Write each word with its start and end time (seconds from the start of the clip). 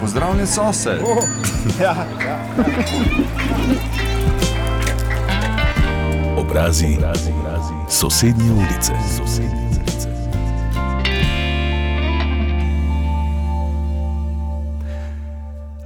Pozdravljen 0.00 0.46
sosed. 0.46 1.00
Oh, 1.04 1.24
ja, 1.82 1.94
ja. 2.24 2.38
Obrazi, 6.36 6.86
obrazi, 6.96 7.30
obrazi. 7.40 7.74
Sosednje 7.88 8.52
ulice. 8.52 8.92
Sosednje 9.18 9.66
ulice. 9.66 10.08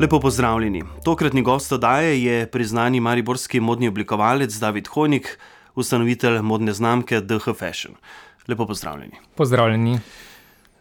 Lepo 0.00 0.20
pozdravljeni. 0.20 0.82
Tokratni 1.04 1.42
gost 1.42 1.72
oddaje 1.72 2.24
je 2.24 2.46
priznani 2.46 3.00
mariborski 3.00 3.60
modni 3.60 3.88
oblikovalec 3.88 4.54
David 4.54 4.86
Honik, 4.88 5.38
ustanovitelj 5.74 6.38
modne 6.38 6.72
znamke 6.72 7.20
DH 7.20 7.44
Fashion. 7.58 7.94
Lepo 8.48 8.66
pozdravljeni. 8.66 9.16
Pozdravljeni. 9.34 10.00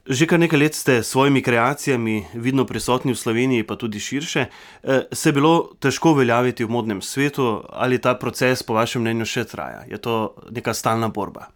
Že 0.04 0.28
kar 0.28 0.40
nekaj 0.40 0.60
let 0.60 0.76
ste 0.76 1.00
s 1.00 1.16
svojimi 1.16 1.40
kreacijami 1.40 2.26
vidno 2.36 2.66
prisotni 2.68 3.14
v 3.14 3.20
Sloveniji, 3.20 3.64
pa 3.64 3.80
tudi 3.80 4.00
širše. 4.04 4.46
Eh, 4.84 5.02
se 5.12 5.30
je 5.30 5.34
bilo 5.34 5.72
težko 5.80 6.12
uveljaviti 6.12 6.66
v 6.68 6.70
modnem 6.70 7.02
svetu, 7.02 7.64
ali 7.70 8.02
ta 8.02 8.16
proces, 8.16 8.64
po 8.64 8.76
vašem 8.76 9.02
mnenju, 9.02 9.26
še 9.26 9.46
traja? 9.48 9.86
Je 9.88 9.98
to 9.98 10.36
neka 10.52 10.74
stalna 10.74 11.08
borba? 11.08 11.48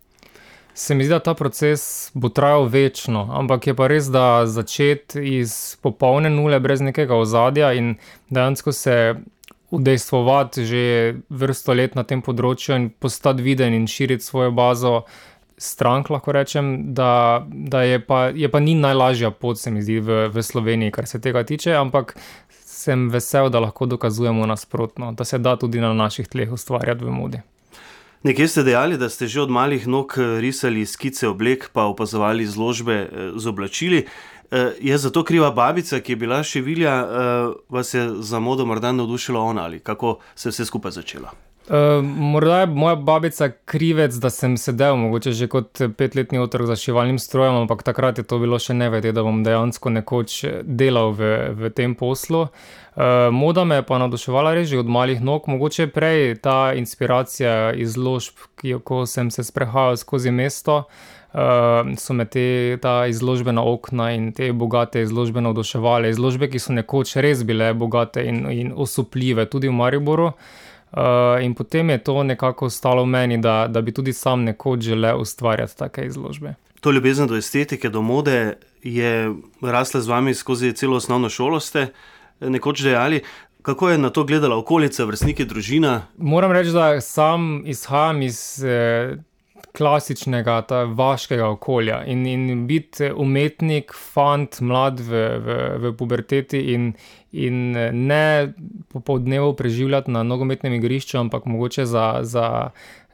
Se 0.74 0.96
mi 0.96 1.04
zdi, 1.04 1.12
da 1.12 1.20
ta 1.20 1.34
proces 1.34 2.12
bo 2.14 2.30
trajal 2.30 2.70
večno, 2.72 3.28
ampak 3.36 3.68
je 3.68 3.76
pa 3.76 3.88
res, 3.92 4.08
da 4.08 4.46
začeti 4.48 5.20
iz 5.40 5.76
popolne 5.82 6.30
nule, 6.30 6.60
brez 6.64 6.80
nekega 6.80 7.20
ozadja 7.20 7.74
in 7.74 7.98
dejansko 8.30 8.72
se 8.72 9.16
udejstvovati 9.72 10.66
že 10.66 10.84
vrsto 11.30 11.74
let 11.74 11.96
na 11.96 12.04
tem 12.08 12.22
področju 12.24 12.76
in 12.76 12.90
postati 12.90 13.44
viden 13.44 13.74
in 13.76 13.88
širiti 13.88 14.24
svojo 14.24 14.52
bazo 14.56 15.02
strank, 15.58 16.10
lahko 16.10 16.32
rečem, 16.32 16.94
da, 16.94 17.46
da 17.50 17.82
je, 17.82 18.00
pa, 18.00 18.28
je 18.36 18.50
pa 18.52 18.60
ni 18.60 18.76
najlažja 18.76 19.32
pot, 19.32 19.60
se 19.60 19.72
mi 19.72 19.82
zdi, 19.82 20.00
v, 20.00 20.28
v 20.34 20.44
Sloveniji, 20.44 20.92
kar 20.92 21.08
se 21.10 21.22
tega 21.22 21.44
tiče, 21.44 21.74
ampak 21.76 22.16
sem 22.66 23.10
vesel, 23.10 23.50
da 23.50 23.60
lahko 23.60 23.86
dokazujemo 23.86 24.46
nasprotno, 24.46 25.12
da 25.12 25.26
se 25.26 25.38
da 25.38 25.56
tudi 25.58 25.82
na 25.82 25.94
naših 25.94 26.28
tleh 26.28 26.52
ustvarjati 26.54 27.06
v 27.06 27.12
modi. 27.12 27.42
Nekje 28.24 28.48
ste 28.48 28.64
dejali, 28.64 28.98
da 28.98 29.10
ste 29.10 29.28
že 29.28 29.42
od 29.42 29.50
malih 29.54 29.88
nog 29.88 30.18
risali 30.18 30.86
skice 30.86 31.28
oblek, 31.28 31.70
pa 31.74 31.86
opazovali 31.86 32.44
izložbe 32.44 32.96
eh, 32.96 33.32
z 33.36 33.48
oblačili. 33.48 34.06
Eh, 34.52 34.74
je 34.82 34.98
za 34.98 35.10
to 35.10 35.24
kriva 35.24 35.52
babica, 35.52 36.00
ki 36.00 36.12
je 36.12 36.16
bila 36.16 36.44
še 36.44 36.62
vilja, 36.62 36.96
eh, 37.04 37.54
vas 37.70 37.94
je 37.94 38.08
za 38.24 38.40
modo 38.40 38.66
morda 38.66 38.92
navdušila 38.92 39.40
ona 39.40 39.64
ali 39.64 39.80
kako 39.80 40.18
se 40.36 40.50
je 40.50 40.52
vse 40.52 40.66
skupaj 40.66 40.92
začelo? 40.92 41.30
Morda 42.04 42.60
je 42.60 42.66
moja 42.66 42.96
babica 42.96 43.50
krivec, 43.66 44.16
da 44.16 44.30
sem 44.30 44.58
sedel, 44.58 44.96
mogoče 44.96 45.32
že 45.32 45.48
kot 45.52 45.82
petletni 45.98 46.40
otrok 46.40 46.68
za 46.68 46.76
šivalnim 46.76 47.20
strojem, 47.20 47.56
ampak 47.56 47.84
takrat 47.84 48.18
je 48.18 48.24
to 48.24 48.40
bilo 48.40 48.60
še 48.60 48.74
nevede, 48.74 49.12
da 49.12 49.24
bom 49.24 49.42
dejansko 49.44 49.92
nekoč 49.92 50.38
delal 50.64 51.12
v, 51.12 51.32
v 51.60 51.72
tem 51.76 51.96
poslu. 51.96 52.48
Uh, 52.96 53.28
moda 53.36 53.66
me 53.68 53.82
je 53.82 53.84
pa 53.84 53.98
navduševala 54.00 54.64
že 54.64 54.80
od 54.80 54.88
malih 54.88 55.20
nog, 55.22 55.48
mogoče 55.48 55.88
prej 55.92 56.40
ta 56.42 56.72
inspiracija 56.74 57.74
izložb, 57.76 58.48
ki, 58.56 58.80
ko 58.84 59.04
sem 59.06 59.32
se 59.32 59.44
sprehajal 59.44 59.98
skozi 59.98 60.32
mesto. 60.32 60.86
Uh, 61.36 61.92
so 62.00 62.16
me 62.16 62.26
te 62.26 62.80
izložbena 63.10 63.62
okna 63.62 64.14
in 64.16 64.32
te 64.32 64.54
bogate 64.54 65.04
izložbe 65.04 65.44
navduševale. 65.44 66.10
Izložbe, 66.10 66.48
ki 66.48 66.64
so 66.64 66.72
nekoč 66.74 67.18
res 67.20 67.44
bile 67.44 67.74
bogate 67.76 68.24
in, 68.24 68.48
in 68.52 68.72
osupljive, 68.72 69.46
tudi 69.52 69.68
v 69.68 69.76
Mariboru. 69.76 70.32
Uh, 70.32 70.67
Uh, 70.92 71.44
in 71.44 71.54
potem 71.54 71.90
je 71.90 71.98
to 71.98 72.24
nekako 72.24 72.66
ostalo 72.66 73.04
v 73.04 73.06
meni, 73.06 73.38
da, 73.38 73.68
da 73.68 73.82
bi 73.82 73.92
tudi 73.92 74.14
sam 74.14 74.44
nekoč 74.44 74.82
želel 74.82 75.22
ustvarjati 75.22 75.78
take 75.78 76.06
izložbe. 76.06 76.54
To 76.82 76.92
ljubezen 76.92 77.28
do 77.28 77.36
estetike, 77.36 77.90
do 77.90 78.02
mode 78.02 78.58
je 78.84 79.34
rasla 79.62 80.02
z 80.02 80.08
vami 80.08 80.34
skozi 80.34 80.74
celo 80.74 80.98
osnovno 80.98 81.30
šolo, 81.30 81.60
ste 81.60 81.88
nekoč 82.40 82.82
dejali. 82.82 83.22
Kako 83.62 83.90
je 83.90 83.98
na 83.98 84.10
to 84.10 84.24
gledala 84.24 84.56
okolica, 84.56 85.04
vrstniki, 85.06 85.46
družina? 85.46 86.08
Moram 86.18 86.52
reči, 86.52 86.72
da 86.72 87.02
sam 87.02 87.64
izhajam 87.66 88.22
iz 88.22 88.64
eh, 88.64 89.18
klasičnega, 89.78 90.62
ta 90.68 90.84
vaškega 90.84 91.48
okolja. 91.54 92.02
In, 92.10 92.26
in 92.26 92.66
biti 92.68 93.12
umetnik, 93.14 93.94
fant, 93.94 94.60
mlad 94.62 95.02
v, 95.06 95.24
v, 95.44 95.58
v 95.84 95.94
puberteti 95.98 96.64
in, 96.74 96.92
in 97.32 97.72
ne 98.08 98.54
popoldnevo 98.94 99.54
preživljati 99.58 100.12
na 100.12 100.24
nogometnem 100.24 100.80
igrišču, 100.80 101.20
ampak 101.22 101.46
mogoče 101.46 101.86
za. 101.86 102.08
za 102.22 102.48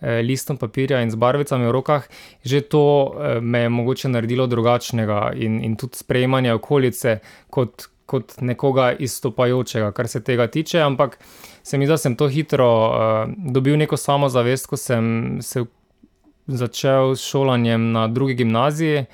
eh, 0.03 0.19
Listom 0.23 0.57
papirja 0.59 0.99
in 0.99 1.11
z 1.11 1.15
barvicami 1.15 1.67
v 1.67 1.71
rokah, 1.71 2.07
že 2.43 2.59
to 2.67 2.83
eh, 3.15 3.39
me 3.39 3.63
je 3.63 3.69
mogoče 3.69 4.09
naredilo 4.11 4.47
drugačnega, 4.47 5.31
in, 5.35 5.61
in 5.63 5.77
tudi 5.79 5.95
sprejemanje 5.95 6.53
okolice 6.53 7.19
kot, 7.47 7.87
kot 8.05 8.35
nekoga 8.41 8.91
izstopajočega, 8.99 9.91
kar 9.95 10.07
se 10.07 10.23
tega 10.23 10.47
tiče. 10.47 10.81
Ampak 10.83 11.17
se 11.63 11.77
mi 11.77 11.85
zdi, 11.85 11.93
da 11.93 11.97
sem 11.97 12.15
to 12.19 12.27
hitro 12.27 12.69
uh, 12.87 13.31
dobil 13.53 13.77
neko 13.79 13.97
samozavest, 13.97 14.67
ko 14.67 14.77
sem 14.77 15.39
se 15.41 15.63
začel 16.47 17.15
s 17.15 17.25
šolanjem 17.25 17.91
na 17.91 18.07
drugi 18.07 18.33
gimnaziji, 18.33 19.05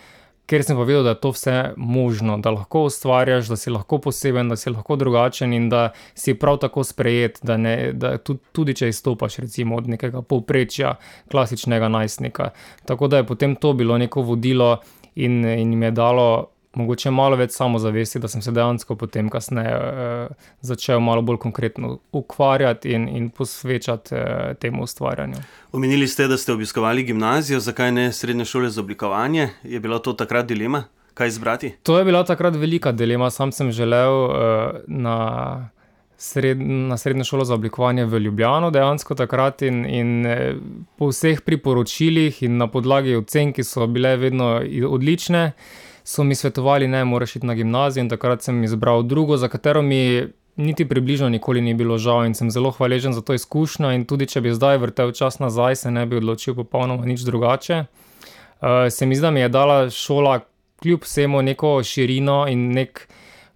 ker 0.49 0.63
sem 0.65 0.77
pa 0.77 0.83
videl, 0.83 1.03
da 1.05 1.13
je 1.13 1.21
to 1.21 1.31
vse 1.31 1.55
možno, 1.77 2.37
da 2.41 2.51
lahko 2.51 2.87
ustvarjaš, 2.89 3.51
da 3.51 3.57
si 3.59 3.69
lahko 3.69 3.99
poseben, 4.01 4.49
da 4.49 4.57
si 4.57 4.71
lahko 4.73 4.95
drugačen 4.97 5.53
in 5.53 5.69
da 5.69 5.89
si 6.17 6.33
prav 6.33 6.57
tako 6.63 6.83
sprejet, 6.83 7.39
da, 7.43 7.57
ne, 7.57 7.93
da 7.93 8.17
tudi, 8.17 8.41
tudi 8.51 8.75
če 8.81 8.89
izstopaš 8.89 9.37
recimo 9.45 9.77
od 9.77 9.89
nekega 9.89 10.21
povprečja 10.21 10.95
klasičnega 11.31 11.89
najstnika. 11.89 12.49
Tako 12.85 13.07
da 13.07 13.21
je 13.21 13.27
potem 13.29 13.55
to 13.55 13.73
bilo 13.73 13.97
neko 13.97 14.21
vodilo 14.21 14.79
in, 15.15 15.45
in 15.45 15.77
mi 15.77 15.85
je 15.85 15.91
dalo 15.91 16.47
mogoče 16.73 17.11
malo 17.11 17.35
več 17.39 17.55
samozavesti, 17.57 18.19
da 18.19 18.27
sem 18.27 18.41
se 18.41 18.51
dejansko 18.51 18.95
potem 18.95 19.29
kasneje 19.29 19.73
uh, 19.77 20.49
začel 20.61 20.99
malo 21.01 21.21
bolj 21.25 21.39
konkretno 21.41 21.97
ukvarjati 22.11 22.93
in, 22.93 23.07
in 23.09 23.29
posvečati 23.29 24.15
uh, 24.15 24.53
temu 24.61 24.83
ustvarjanju. 24.83 25.41
Omenili 25.71 26.07
ste, 26.07 26.27
da 26.27 26.37
ste 26.37 26.53
obiskovali 26.53 27.03
gimnazijo, 27.03 27.59
zakaj 27.59 27.91
ne 27.91 28.11
srednje 28.13 28.45
šole 28.45 28.69
za 28.69 28.81
oblikovanje? 28.81 29.49
Je 29.63 29.79
bila 29.79 29.99
to 29.99 30.13
takrat 30.13 30.45
dilema, 30.45 30.83
kaj 31.13 31.27
izbrati? 31.27 31.73
To 31.83 31.97
je 31.97 32.05
bila 32.05 32.23
takrat 32.23 32.55
velika 32.55 32.91
dilema. 32.91 33.29
Sam 33.29 33.51
sem 33.51 33.71
želel 33.71 34.23
uh, 34.23 34.31
na. 34.87 35.69
Sred, 36.21 36.59
na 36.59 36.97
srednjo 36.99 37.23
šolo 37.23 37.45
za 37.47 37.53
oblikovanje 37.55 38.03
v 38.05 38.19
Ljubljano, 38.19 38.73
dejansko 38.75 39.15
takrat, 39.15 39.61
in, 39.63 39.85
in 39.87 40.09
po 40.99 41.07
vseh 41.13 41.39
priporočilih, 41.41 42.41
in 42.43 42.57
na 42.59 42.67
podlagi 42.67 43.15
ocen, 43.15 43.53
ki 43.55 43.63
so 43.63 43.87
bile 43.87 44.17
vedno 44.19 44.49
odlične, 44.89 45.53
so 46.09 46.23
mi 46.23 46.35
svetovali, 46.35 46.87
da 46.87 47.05
moraš 47.05 47.35
iti 47.35 47.45
na 47.45 47.53
gimnazijo, 47.53 48.01
in 48.01 48.09
takrat 48.09 48.41
sem 48.41 48.63
izbral 48.63 49.03
drugo, 49.03 49.37
za 49.37 49.47
katero 49.47 49.81
mi 49.81 50.27
niti 50.55 50.87
približno 50.87 51.29
nikoli 51.29 51.61
ni 51.61 51.73
bilo 51.73 51.97
žal 51.97 52.25
in 52.25 52.33
sem 52.33 52.49
zelo 52.51 52.71
hvaležen 52.71 53.13
za 53.13 53.21
to 53.21 53.33
izkušnjo. 53.33 53.91
In 53.91 54.05
tudi 54.05 54.25
če 54.25 54.41
bi 54.41 54.53
zdaj 54.53 54.77
vrtel 54.77 55.11
čas 55.11 55.37
nazaj, 55.39 55.75
se 55.75 55.91
ne 55.91 56.05
bi 56.05 56.17
odločil 56.17 56.55
popolnoma 56.55 57.05
nič 57.05 57.21
drugače. 57.21 57.83
Uh, 57.83 58.89
se 58.89 59.05
mi 59.05 59.15
zdi, 59.15 59.21
da 59.21 59.31
mi 59.31 59.39
je 59.39 59.49
dala 59.49 59.89
šola 59.89 60.39
kljub 60.81 61.05
vsemu 61.05 61.41
neko 61.41 61.77
širino 61.83 62.45
in 62.49 62.71
nek 62.73 63.05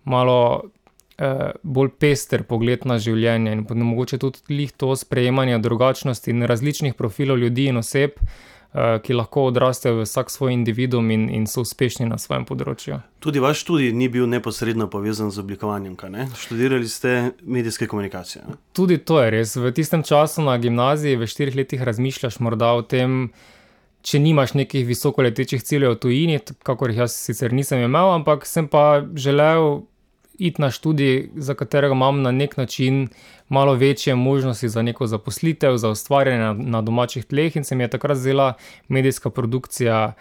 malo. 0.03 0.69
Uh, 1.13 1.51
bolj 1.63 1.91
pester 2.01 2.41
pogled 2.43 2.87
na 2.89 2.95
življenje 2.97 3.51
in 3.53 3.67
mogoče 3.69 4.17
tudi 4.17 4.65
to 4.77 4.95
sprejemanje 4.97 5.59
drugačnosti 5.61 6.31
in 6.31 6.41
različnih 6.49 6.95
profilov 6.97 7.37
ljudi 7.37 7.67
in 7.69 7.77
oseb, 7.77 8.17
Eh, 8.17 8.52
ki 8.73 9.13
lahko 9.13 9.45
odrastejo 9.45 9.99
v 9.99 10.05
vsak 10.07 10.31
svoj 10.33 10.53
individuum 10.53 11.11
in, 11.11 11.27
in 11.29 11.45
so 11.47 11.61
uspešni 11.61 12.07
na 12.09 12.17
svojem 12.17 12.45
področju. 12.49 12.97
Tudi 13.21 13.41
vaš 13.43 13.61
študij 13.61 13.93
ni 13.93 14.07
bil 14.09 14.25
neposredno 14.29 14.87
povezan 14.89 15.29
z 15.31 15.43
oblikovanjem, 15.43 15.93
kaj 15.95 16.09
ne? 16.09 16.25
Študirali 16.33 16.89
ste 16.89 17.33
medijske 17.45 17.87
komunikacije. 17.87 18.43
Ne? 18.47 18.57
Tudi 18.73 18.97
to 18.97 19.21
je 19.21 19.29
res. 19.35 19.53
V 19.55 19.69
tistem 19.77 20.01
času 20.01 20.41
na 20.41 20.57
gimnaziji, 20.57 21.21
v 21.21 21.29
štirih 21.29 21.59
letih, 21.61 21.85
razmišljaš 21.85 22.41
morda 22.41 22.73
o 22.73 22.81
tem, 22.81 23.29
če 24.03 24.19
nimaš 24.19 24.57
nekih 24.57 24.87
visokoletečih 24.89 25.61
ciljev 25.63 25.95
v 25.95 26.01
tujini, 26.07 26.41
kakor 26.65 26.89
jih 26.89 27.05
jaz 27.05 27.13
sicer 27.13 27.53
nisem 27.53 27.85
imel, 27.85 28.09
ampak 28.17 28.49
sem 28.49 28.65
pa 28.67 29.03
želel 29.13 29.85
iti 30.39 30.61
na 30.61 30.71
študij, 30.71 31.29
za 31.35 31.53
katerega 31.53 31.93
imam 31.93 32.21
na 32.21 32.31
nek 32.31 32.57
način 32.57 33.07
malo 33.49 33.73
večje 33.73 34.15
možnosti 34.15 34.69
za 34.69 34.81
neko 34.81 35.07
zaposlitev, 35.07 35.77
za 35.77 35.89
ustvarjanje 35.89 36.53
na, 36.63 36.81
domačih 36.81 37.25
tleh, 37.25 37.55
in 37.55 37.63
se 37.63 37.75
mi 37.75 37.83
je 37.83 37.87
takrat 37.87 38.17
zdela 38.17 38.53
medijska 38.87 39.29
produkcija 39.29 40.13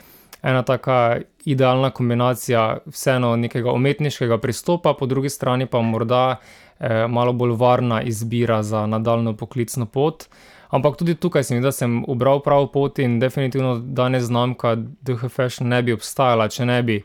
ena 0.42 0.62
taka 0.62 1.20
idealna 1.44 1.90
kombinacija 1.90 2.78
vseeno 2.86 3.36
nekega 3.36 3.72
umetniškega 3.72 4.38
pristopa, 4.38 4.94
po 4.94 5.06
drugi 5.06 5.30
strani 5.30 5.66
pa 5.66 5.80
morda 5.80 6.36
eh, 6.80 7.06
malo 7.08 7.32
bolj 7.32 7.56
varna 7.56 8.02
izbira 8.02 8.62
za 8.62 8.86
nadaljno 8.86 9.36
poklicno 9.36 9.86
pot. 9.86 10.26
Ampak 10.72 10.96
tudi 10.96 11.14
tukaj 11.14 11.44
sem 11.44 11.56
videl, 11.56 11.68
da 11.68 11.72
sem 11.72 12.04
ubral 12.08 12.40
pravo 12.40 12.66
pot 12.72 12.98
in 12.98 13.18
definitivno 13.20 13.74
danes 13.78 14.24
znamka 14.24 14.76
DHFŠ 14.76 15.60
ne 15.60 15.82
bi 15.82 15.92
obstajala, 15.92 16.48
če 16.48 16.64
ne 16.64 16.82
bi 16.82 17.02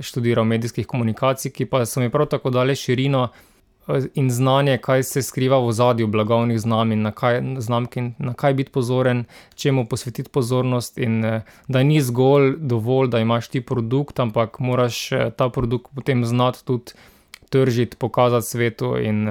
študiral 0.00 0.44
medijskih 0.44 0.86
komunikacij, 0.86 1.52
ki 1.52 1.66
pa 1.66 1.86
so 1.86 2.00
mi 2.00 2.10
prav 2.10 2.26
tako 2.26 2.50
dali 2.50 2.76
širino 2.76 3.28
eh, 3.28 4.06
in 4.14 4.30
znanje, 4.30 4.78
kaj 4.78 5.02
se 5.02 5.22
skriva 5.22 5.58
v 5.58 5.72
zadju 5.72 6.06
blagovnih 6.06 6.60
znamk, 6.60 6.94
na 6.94 7.12
kaj, 7.12 7.42
znamki, 7.58 8.02
na 8.18 8.34
kaj 8.34 8.54
biti 8.54 8.70
pozoren, 8.70 9.24
čemu 9.54 9.86
posvetiti 9.86 10.30
pozornost, 10.30 10.98
in 10.98 11.24
eh, 11.24 11.42
da 11.68 11.82
ni 11.82 12.00
zgolj 12.00 12.56
dovolj, 12.58 13.08
da 13.08 13.20
imaš 13.20 13.48
ti 13.48 13.60
produkt, 13.60 14.20
ampak 14.20 14.58
moraš 14.58 15.12
eh, 15.12 15.30
ta 15.36 15.48
produkt 15.48 15.94
potem 15.94 16.24
znati 16.24 16.64
tudi 16.64 16.92
tržiti, 17.48 17.96
pokazati 17.96 18.46
svetu 18.46 18.96
in 19.00 19.28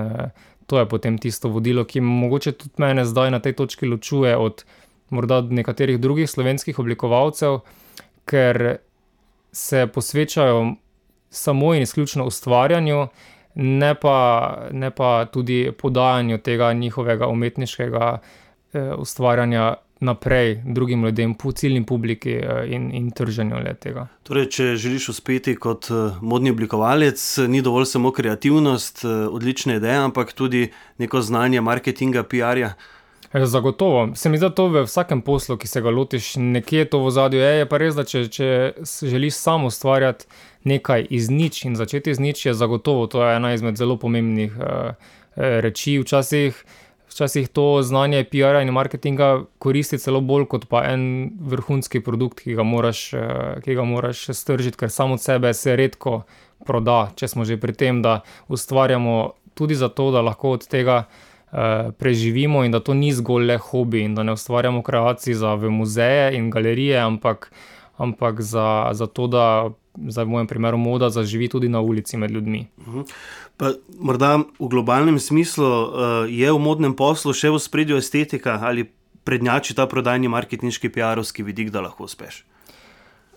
to 0.67 0.79
je 0.79 0.85
potem 0.89 1.17
tisto 1.17 1.49
vodilo, 1.49 1.83
ki 1.85 2.01
mogoče 2.01 2.51
tudi 2.51 2.81
mene 2.81 3.05
zdaj 3.05 3.31
na 3.31 3.39
tej 3.39 3.53
točki 3.53 3.85
ločuje 3.85 4.37
od 4.37 4.63
morda 5.09 5.41
nekaterih 5.41 5.99
drugih 5.99 6.29
slovenskih 6.29 6.79
oblikovalcev, 6.79 7.59
ker 8.25 8.77
se 9.51 9.87
posvečajo 9.87 10.75
samo 11.29 11.73
in 11.73 11.81
izključno 11.81 12.25
ustvarjanju, 12.25 13.07
ne 13.55 13.95
pa, 13.95 14.17
ne 14.71 14.91
pa 14.91 15.25
tudi 15.25 15.71
podajanju 15.79 16.37
tega 16.37 16.73
njihovega 16.73 17.27
umetniškega 17.27 18.19
eh, 18.73 18.93
ustvarjanja 18.93 19.75
naprej 19.99 20.61
drugim 20.65 21.05
ljudem, 21.05 21.33
po 21.33 21.51
ciljni 21.51 21.85
publiki 21.85 22.31
eh, 22.31 22.65
in, 22.67 22.91
in 22.93 23.11
trženju 23.11 23.55
le 23.55 23.73
tega. 23.73 24.07
Torej, 24.23 24.49
če 24.53 24.75
želiš 24.75 25.09
uspeti 25.09 25.55
kot 25.55 25.89
eh, 25.91 26.19
modni 26.21 26.51
oblikovalec, 26.53 27.23
ni 27.47 27.61
dovolj 27.61 27.85
samo 27.85 28.11
kreativnost, 28.11 29.05
eh, 29.05 29.25
odlične 29.31 29.79
ideje, 29.81 29.97
ampak 29.97 30.33
tudi 30.33 30.67
neko 30.97 31.21
znanje 31.21 31.61
marketinga, 31.61 32.23
PR-ja. 32.23 32.73
Zagotovo. 33.33 34.15
Se 34.15 34.29
mi 34.29 34.37
zdi, 34.37 34.45
da 34.45 34.55
to 34.55 34.67
v 34.71 34.83
vsakem 34.87 35.21
poslu, 35.21 35.57
ki 35.57 35.67
se 35.67 35.81
ga 35.81 35.91
lotiš, 35.91 36.35
nekje 36.39 36.85
to 36.89 37.03
v 37.03 37.11
zadju 37.11 37.39
je. 37.39 37.51
Je 37.59 37.67
pa 37.69 37.77
res, 37.77 37.95
da 37.95 38.05
če, 38.07 38.25
če 38.31 38.49
želiš 39.03 39.35
samo 39.35 39.67
ustvarjati 39.67 40.25
nekaj 40.63 41.07
iz 41.09 41.29
nič 41.29 41.65
in 41.67 41.75
začeti 41.75 42.15
z 42.15 42.23
nič, 42.23 42.45
je 42.45 42.53
zagotovo 42.53 43.07
to 43.07 43.23
je 43.23 43.35
ena 43.35 43.53
izmed 43.53 43.77
zelo 43.77 43.97
pomembnih 43.99 44.55
uh, 44.55 44.95
reči. 45.35 45.99
Včasih 45.99 46.55
uh, 46.55 46.87
včasih 47.17 47.47
to 47.49 47.81
znanje 47.81 48.23
PR-ja 48.23 48.61
in 48.61 48.69
marketinga 48.69 49.47
koristi 49.57 49.97
celo 49.97 50.21
bolj 50.21 50.45
kot 50.51 50.67
pa 50.69 50.83
en 50.85 51.31
vrhunski 51.39 52.01
produkt, 52.05 52.43
ki 52.43 52.53
ga 52.53 52.63
moraš, 52.63 53.13
eh, 53.13 53.61
ki 53.65 53.75
ga 53.75 53.83
moraš 53.83 54.27
stržiti, 54.37 54.77
ker 54.77 54.91
samo 54.93 55.17
od 55.17 55.21
sebe 55.21 55.53
se 55.53 55.75
redko 55.75 56.21
proda. 56.65 57.11
Če 57.15 57.27
smo 57.27 57.45
že 57.45 57.57
pri 57.57 57.73
tem, 57.73 58.01
da 58.01 58.21
ustvarjamo 58.47 59.33
tudi 59.55 59.75
zato, 59.75 60.11
da 60.11 60.21
lahko 60.21 60.51
od 60.59 60.67
tega 60.67 61.05
uh, 61.07 61.26
preživimo 61.97 62.63
in 62.65 62.71
da 62.71 62.79
to 62.79 62.93
ni 62.93 63.13
zgolj 63.13 63.45
le 63.45 63.57
hobi 63.57 64.01
in 64.03 64.15
da 64.15 64.23
ne 64.23 64.33
ustvarjamo 64.35 64.81
kreacij 64.83 65.33
za 65.33 65.55
muzeje 65.55 66.35
in 66.37 66.49
galerije, 66.49 66.99
ampak, 66.99 67.51
ampak 67.97 68.41
za, 68.41 68.89
za 68.93 69.07
to, 69.07 69.27
da 69.27 69.69
za 70.07 70.23
v 70.23 70.27
mojem 70.27 70.47
primeru 70.47 70.77
moda 70.77 71.09
zaživi 71.09 71.47
tudi 71.47 71.69
na 71.69 71.81
ulici 71.81 72.17
med 72.17 72.31
ljudmi. 72.31 72.67
Mhm. 72.87 73.01
Pa, 73.57 73.71
morda 73.99 74.37
v 74.59 74.67
globalnem 74.69 75.19
smislu 75.19 75.65
uh, 75.65 75.89
je 76.29 76.51
v 76.51 76.59
modnem 76.59 76.93
poslu 76.93 77.33
še 77.33 77.49
v 77.49 77.59
spredju 77.59 77.97
estetika 77.97 78.59
ali 78.61 78.85
prednjači 79.23 79.75
ta 79.75 79.87
prodajni 79.87 80.27
marketinški 80.27 80.89
PR-ovski 80.89 81.43
vidik, 81.43 81.71
da 81.71 81.81
lahko 81.81 82.05
uspeš. 82.05 82.45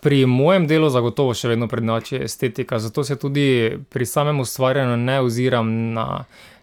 Pri 0.01 0.25
mojem 0.25 0.65
delu 0.69 0.89
zagotovo 0.89 1.33
še 1.37 1.51
vedno 1.51 1.67
prednjači 1.69 2.21
estetika, 2.25 2.79
zato 2.79 3.03
se 3.03 3.17
tudi 3.19 3.77
pri 3.89 4.05
samem 4.05 4.39
ustvarjanju 4.39 4.97
ne 4.97 5.19
oziram 5.21 5.67
na 5.93 6.05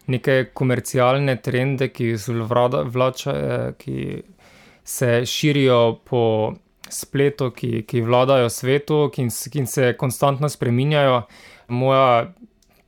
neke 0.08 0.50
komercialne 0.54 1.36
trende, 1.42 1.90
ki, 1.92 2.14
vlada, 2.48 2.82
vlača, 2.82 3.32
eh, 3.32 3.72
ki 3.78 4.22
se 4.84 5.26
širijo 5.26 5.98
po 6.04 6.54
spletu, 6.90 7.50
ki, 7.50 7.82
ki 7.86 8.00
vladajo 8.00 8.48
svetu, 8.48 9.10
ki, 9.14 9.28
ki 9.52 9.66
se 9.66 9.92
konstantno 10.00 10.48
spreminjajo. 10.48 11.22
Moja 11.68 12.32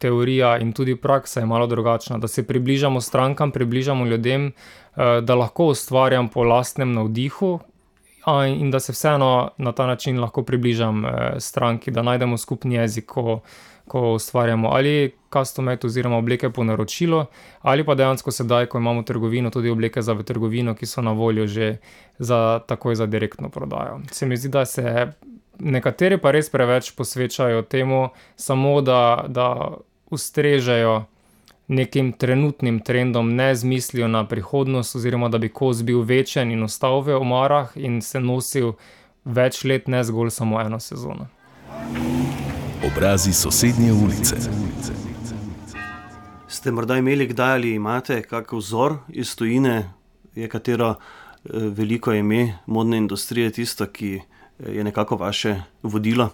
teorija 0.00 0.54
in 0.58 0.72
tudi 0.72 0.96
praksa 0.96 1.40
je 1.40 1.46
malo 1.46 1.66
drugačna, 1.66 2.18
da 2.18 2.28
se 2.28 2.46
približamo 2.46 3.00
strankam, 3.00 3.50
približamo 3.50 4.06
ljudem, 4.06 4.46
eh, 4.46 5.20
da 5.20 5.34
lahko 5.34 5.66
ustvarjam 5.74 6.28
po 6.28 6.42
lastnem 6.42 6.92
navdihu. 6.92 7.58
In 8.46 8.70
da 8.70 8.80
se 8.80 8.92
vseeno 8.92 9.50
na 9.58 9.72
ta 9.72 9.86
način 9.86 10.20
lahko 10.20 10.42
približam 10.42 11.04
eh, 11.04 11.10
stranki, 11.40 11.90
da 11.90 12.02
najdemo 12.02 12.38
skupni 12.38 12.74
jezik, 12.74 13.06
ko, 13.06 13.40
ko 13.90 14.12
ustvarjamo 14.12 14.68
ali 14.70 15.10
customet 15.32 15.84
oziroma 15.84 16.16
obleke 16.16 16.50
po 16.50 16.64
naročilu, 16.64 17.24
ali 17.60 17.84
pa 17.84 17.94
dejansko 17.94 18.30
sedaj, 18.30 18.66
ko 18.66 18.78
imamo 18.78 19.02
trgovino, 19.02 19.50
tudi 19.50 19.70
obleke 19.70 20.02
za 20.02 20.14
trgovino, 20.22 20.74
ki 20.74 20.86
so 20.86 21.02
na 21.02 21.12
voljo 21.12 21.46
že 21.46 21.76
za 22.18 22.60
takoj 22.66 22.94
za 22.94 23.06
direktno 23.06 23.48
prodajo. 23.48 24.00
Se 24.12 24.26
mi 24.26 24.36
zdi, 24.36 24.48
da 24.48 24.64
se 24.64 25.10
nekateri 25.58 26.18
pa 26.18 26.30
res 26.30 26.50
preveč 26.50 26.92
posvečajo 26.94 27.62
temu, 27.62 28.08
samo 28.36 28.80
da, 28.80 29.24
da 29.28 29.74
ustrežejo 30.10 31.04
nekim 31.68 32.12
trenutnim 32.12 32.78
trendom, 32.80 33.34
ne 33.34 33.54
z 33.54 33.64
mislijo 33.64 34.08
na 34.08 34.22
prihodnost, 34.26 34.96
oziroma 34.96 35.28
da 35.28 35.38
bi 35.38 35.48
kos 35.48 35.82
bil 35.82 36.02
večen 36.06 36.50
in 36.54 36.62
ostal 36.62 37.02
v 37.02 37.18
omarah 37.18 37.74
in 37.74 37.98
se 38.02 38.20
nosil 38.20 38.72
več 39.24 39.64
let, 39.64 39.88
ne 39.88 40.04
zgolj 40.04 40.30
samo 40.30 40.62
eno 40.62 40.78
sezono. 40.80 41.26
Obrazi 42.86 43.32
sosednje 43.32 43.92
ulice. 43.92 44.36
Ste 46.48 46.70
morda 46.70 46.96
imeli 46.96 47.26
kdaj 47.26 47.52
ali 47.52 47.74
imate 47.74 48.22
kakšen 48.22 48.58
vzor 48.58 48.94
iz 49.08 49.36
tujine, 49.36 49.90
je 50.34 50.48
katero 50.48 50.88
eh, 50.90 50.96
veliko 51.52 52.12
ime 52.12 52.58
modne 52.66 52.96
industrije 52.96 53.50
tisto, 53.52 53.86
ki 53.86 54.14
eh, 54.16 54.22
je 54.72 54.84
nekako 54.84 55.16
vaše 55.16 55.60
vodilo? 55.82 56.30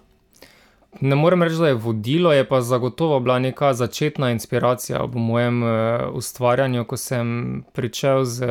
Ne 1.00 1.16
morem 1.16 1.43
reči, 1.43 1.56
da 1.56 1.69
je 1.69 1.75
vodilo, 1.75 2.32
je 2.32 2.48
pa 2.48 2.60
zagotovo 2.60 3.20
bila 3.20 3.38
neka 3.38 3.75
začetna 3.75 4.31
inspiracija 4.31 5.02
v 5.02 5.19
mojem 5.19 5.62
uh, 5.62 5.70
ustvarjanju, 6.12 6.84
ko 6.84 6.96
sem 6.96 7.64
pričel 7.72 8.25
z 8.25 8.46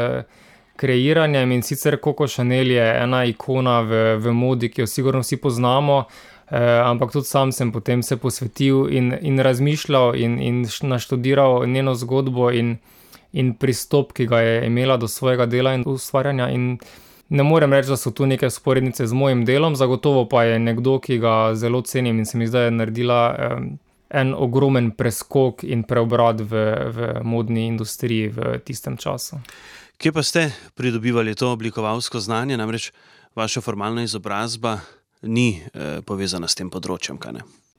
kreiranjem 0.75 1.51
in 1.51 1.63
sicer 1.63 1.97
Coco 2.03 2.27
Chanel 2.27 2.71
je 2.71 3.03
ena 3.03 3.23
ikona 3.25 3.79
v, 3.81 4.17
v 4.17 4.33
modi, 4.33 4.69
ki 4.69 4.81
jo 4.81 4.87
sigurno 4.87 5.23
vsi 5.23 5.37
poznamo. 5.37 6.03
Uh, 6.45 6.57
ampak 6.85 7.11
tudi 7.11 7.25
sam 7.25 7.51
sem 7.51 7.71
potem 7.71 8.03
se 8.03 8.17
posvetil 8.17 8.85
in, 8.93 9.15
in 9.21 9.39
razmišljal 9.39 10.15
in, 10.15 10.37
in 10.39 10.65
naštudiral 10.81 11.65
njeno 11.67 11.95
zgodbo 11.95 12.51
in, 12.51 12.77
in 13.33 13.53
pristop, 13.57 14.13
ki 14.13 14.27
ga 14.29 14.39
je 14.39 14.65
imela 14.67 14.97
do 14.97 15.07
svojega 15.07 15.45
dela 15.45 15.73
in 15.73 15.83
ustvarjanja. 15.87 16.49
In 16.49 16.77
Ne 17.29 17.43
morem 17.43 17.73
reči, 17.73 17.89
da 17.89 17.97
so 17.97 18.11
tu 18.11 18.25
neke 18.25 18.49
sporednice 18.49 19.07
z 19.07 19.13
mojim 19.13 19.45
delom, 19.45 19.75
zagotovo 19.75 20.27
pa 20.29 20.43
je 20.43 20.59
nekdo, 20.59 20.99
ki 21.01 21.17
ga 21.17 21.55
zelo 21.57 21.81
cenim 21.81 22.19
in 22.21 22.25
se 22.25 22.37
mi 22.37 22.47
zdaj 22.47 22.67
je 22.67 22.71
naredila 22.71 23.21
um, 23.33 23.79
en 24.09 24.33
ogromen 24.37 24.91
preskok 24.91 25.63
in 25.63 25.83
preobrat 25.83 26.41
v, 26.41 26.65
v 26.93 27.07
modni 27.25 27.65
industriji 27.67 28.29
v 28.29 28.59
tistem 28.61 28.97
času. 28.97 29.41
Kje 29.97 30.11
pa 30.13 30.23
ste 30.23 30.51
pridobivali 30.77 31.33
to 31.35 31.49
oblikovalsko 31.55 32.19
znanje, 32.19 32.57
namreč 32.57 32.91
vaša 33.35 33.61
formalna 33.61 34.05
izobrazba 34.05 34.77
ni 35.25 35.61
eh, 35.73 36.01
povezana 36.05 36.47
s 36.47 36.55
tem 36.55 36.69
področjem? 36.69 37.19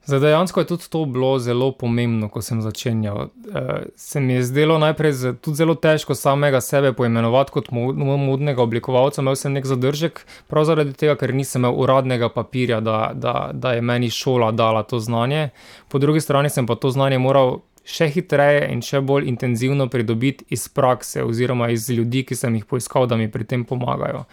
Zdaj, 0.07 0.19
dejansko 0.19 0.61
je 0.61 0.67
tudi 0.67 0.87
to 0.89 1.05
bilo 1.05 1.33
zelo 1.39 1.71
pomembno, 1.75 2.29
ko 2.31 2.39
sem 2.41 2.61
začenjal. 2.63 3.27
E, 3.27 3.61
se 3.95 4.21
mi 4.23 4.37
je 4.37 4.43
zdelo 4.47 4.77
najprej 4.79 5.11
tudi 5.43 5.59
zelo 5.59 5.75
težko 5.75 6.15
samega 6.15 6.61
sebe 6.63 6.93
poimenovati 6.95 7.51
kot 7.51 7.67
modnega 7.71 8.63
oblikovalca. 8.63 9.19
Imel 9.21 9.35
sem 9.35 9.51
nek 9.51 9.67
zadržek, 9.67 10.21
prav 10.47 10.63
zaradi 10.69 10.95
tega, 10.95 11.17
ker 11.19 11.35
nisem 11.35 11.65
imel 11.65 11.75
uradnega 11.83 12.29
papirja, 12.31 12.79
da, 12.79 13.11
da, 13.13 13.49
da 13.53 13.73
je 13.75 13.83
meni 13.83 14.07
šola 14.09 14.53
dala 14.55 14.85
to 14.87 14.99
znanje. 15.03 15.49
Po 15.91 15.99
drugi 15.99 16.23
strani 16.23 16.49
sem 16.49 16.67
pa 16.67 16.79
to 16.79 16.91
znanje 16.95 17.19
moral 17.19 17.59
še 17.83 18.07
hitreje 18.11 18.63
in 18.71 18.79
še 18.83 19.01
bolj 19.03 19.27
intenzivno 19.27 19.89
pridobiti 19.91 20.47
iz 20.55 20.69
prakse 20.71 21.23
oziroma 21.23 21.67
iz 21.75 21.89
ljudi, 21.91 22.23
ki 22.23 22.35
sem 22.35 22.55
jih 22.55 22.65
poiskal, 22.67 23.07
da 23.11 23.19
mi 23.19 23.27
pri 23.31 23.43
tem 23.43 23.67
pomagajo. 23.67 24.23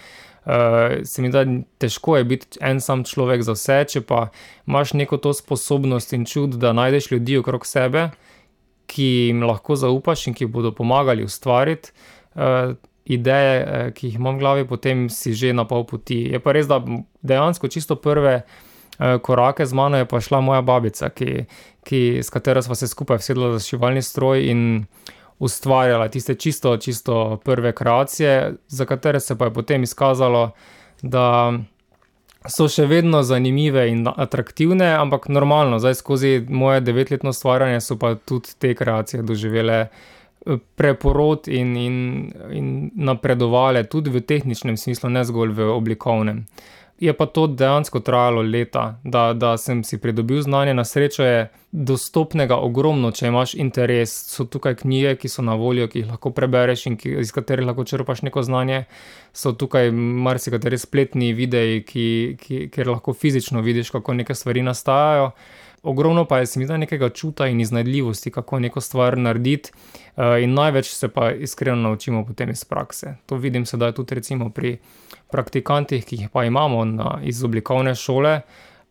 Uh, 0.45 1.01
se 1.05 1.23
mi 1.23 1.31
da 1.33 1.45
težko 1.79 2.17
je 2.17 2.25
biti 2.25 2.59
en 2.61 2.81
sam 2.81 3.05
človek 3.05 3.43
za 3.43 3.55
vse, 3.57 3.79
če 3.89 4.03
pa 4.05 4.27
imaš 4.69 4.93
neko 4.93 5.17
to 5.17 5.33
sposobnost 5.33 6.13
in 6.13 6.27
čud, 6.29 6.59
da 6.61 6.75
najdeš 6.77 7.11
ljudi 7.15 7.39
okrog 7.41 7.65
sebe, 7.67 8.11
ki 8.87 9.07
jim 9.31 9.41
lahko 9.49 9.77
zaupaš 9.81 10.27
in 10.29 10.37
ki 10.37 10.51
bodo 10.53 10.75
pomagali 10.77 11.25
ustvariti 11.25 11.95
uh, 12.37 12.77
ideje, 13.05 13.57
uh, 13.65 13.89
ki 13.97 14.11
jih 14.11 14.21
imam 14.21 14.37
v 14.37 14.45
glavi, 14.45 14.69
potem 14.69 15.09
si 15.09 15.33
že 15.33 15.55
na 15.57 15.65
pol 15.65 15.87
poti. 15.89 16.21
Je 16.35 16.41
pa 16.41 16.53
res, 16.53 16.69
da 16.69 16.83
dejansko 17.23 17.73
čisto 17.73 17.97
prve 17.97 18.43
korake 19.23 19.67
z 19.67 19.75
mano 19.75 19.99
je 19.99 20.07
pa 20.07 20.21
šla 20.21 20.41
moja 20.41 20.63
babica, 20.63 21.09
ki, 21.11 21.45
ki, 21.83 22.23
s 22.23 22.31
katero 22.31 22.63
smo 22.63 22.75
se 22.75 22.89
skupaj 22.89 23.19
sedli 23.19 23.53
za 23.53 23.59
šivalni 23.59 24.03
stroj 24.03 24.47
in 24.51 24.61
ustvarjala 25.39 26.09
tiste 26.09 26.35
čisto, 26.35 26.77
čisto 26.77 27.41
prve 27.45 27.73
kreacije, 27.73 28.55
za 28.69 28.85
katere 28.85 29.21
se 29.21 29.39
pa 29.39 29.45
je 29.45 29.55
potem 29.55 29.83
izkazalo, 29.83 30.51
da 31.03 31.53
so 32.49 32.69
še 32.69 32.87
vedno 32.87 33.23
zanimive 33.25 33.87
in 33.89 34.05
atraktivne, 34.09 34.91
ampak 34.99 35.29
normalno, 35.33 35.79
zdaj 35.81 35.97
skozi 36.01 36.33
moje 36.49 36.83
devetletno 36.85 37.33
ustvarjanje 37.33 37.81
so 37.81 37.97
pa 38.01 38.15
tudi 38.15 38.53
te 38.59 38.75
kreacije 38.77 39.23
doživele 39.23 39.79
eh, 39.87 40.59
preporod 40.77 41.49
in, 41.49 41.77
in, 41.77 41.97
in 42.53 42.71
napredovale 42.95 43.87
tudi 43.89 44.13
v 44.13 44.21
tehničnem 44.21 44.77
smislu, 44.77 45.11
ne 45.11 45.25
zgolj 45.25 45.57
v 45.57 45.71
oblikovnem. 45.73 46.45
Je 47.01 47.13
pa 47.13 47.27
to 47.27 47.47
dejansko 47.47 48.01
trajalo 48.01 48.43
leta, 48.43 49.01
da, 49.05 49.33
da 49.33 49.57
sem 49.59 49.85
si 49.85 49.99
pridobil 49.99 50.43
znanje. 50.43 50.75
Na 50.75 50.85
srečo 50.85 51.25
je 51.25 51.49
dostopnega 51.73 52.57
ogromno, 52.57 53.11
če 53.11 53.27
imaš 53.27 53.55
interes. 53.59 54.13
So 54.31 54.47
tukaj 54.47 54.77
knjige, 54.85 55.17
ki 55.19 55.29
so 55.29 55.43
na 55.43 55.57
voljo, 55.59 55.89
ki 55.91 56.05
jih 56.05 56.13
lahko 56.13 56.31
prebereš 56.31 56.87
in 56.87 56.97
ki, 56.97 57.17
iz 57.25 57.35
katerih 57.35 57.67
lahko 57.67 57.85
črpaš 57.85 58.23
neko 58.23 58.47
znanje. 58.47 58.85
So 59.35 59.53
tukaj 59.59 59.91
marsikateri 59.91 60.79
spletni 60.79 61.33
videi, 61.35 61.83
ki, 61.83 62.07
ki, 62.41 62.63
kjer 62.71 62.95
lahko 62.95 63.13
fizično 63.13 63.61
vidiš, 63.67 63.91
kako 63.91 64.15
neke 64.15 64.35
stvari 64.35 64.63
nastajajo. 64.63 65.33
ogromno 65.85 66.25
pa 66.25 66.39
je 66.39 66.47
smita 66.47 66.77
nekega 66.77 67.09
čuta 67.09 67.47
in 67.47 67.61
iznajdljivosti, 67.61 68.31
kako 68.31 68.59
neko 68.59 68.81
stvar 68.81 69.19
narediti. 69.19 69.71
Uh, 70.17 70.25
in 70.43 70.55
največ 70.55 70.87
se 70.95 71.09
pa 71.09 71.31
iskreno 71.31 71.77
naučimo 71.77 72.25
potem 72.27 72.51
iz 72.51 72.65
prakse. 72.65 73.17
To 73.27 73.37
vidim 73.37 73.67
sedaj 73.67 73.93
tudi 73.93 74.15
recimo 74.15 74.51
pri 74.51 74.79
praktikantih, 75.35 76.07
ki 76.07 76.21
jih 76.23 76.31
pa 76.31 76.47
imamo 76.47 76.85
na, 76.87 77.19
iz 77.27 77.43
oblikovne 77.45 77.97
šole, 77.99 78.39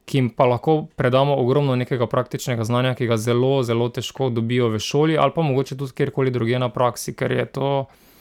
ki 0.05 0.17
jim 0.17 0.29
pa 0.35 0.45
lahko 0.51 0.83
predamo 0.99 1.35
ogromno 1.39 1.75
nekega 1.79 2.07
praktičnega 2.11 2.63
znanja, 2.67 2.93
ki 2.99 3.07
ga 3.07 3.17
zelo, 3.17 3.61
zelo 3.63 3.87
težko 3.89 4.27
dobijo 4.29 4.67
v 4.73 4.81
šoli 4.83 5.17
ali 5.17 5.31
pa 5.35 5.41
mogoče 5.41 5.77
tudi 5.79 5.95
kjerkoli 5.95 6.31
drugje 6.31 6.59
na 6.59 6.69
praksi, 6.69 7.15
ker 7.15 7.31
je 7.31 7.45
to. 7.45 7.71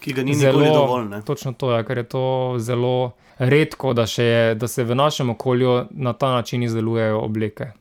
Ki 0.02 0.14
ga 0.14 0.22
ni 0.22 0.34
zelo 0.38 0.62
dovolj. 0.62 1.08
Ne? 1.10 1.22
Točno 1.26 1.52
to 1.58 1.74
je, 1.74 1.82
ker 1.86 1.98
je 1.98 2.08
to 2.14 2.24
zelo 2.58 3.12
redko, 3.38 3.92
da, 3.92 4.06
je, 4.16 4.54
da 4.54 4.68
se 4.68 4.84
v 4.84 4.94
našem 4.94 5.30
okolju 5.30 5.86
na 5.90 6.12
ta 6.12 6.30
način 6.30 6.62
izdelujejo 6.62 7.20
obleke. 7.20 7.72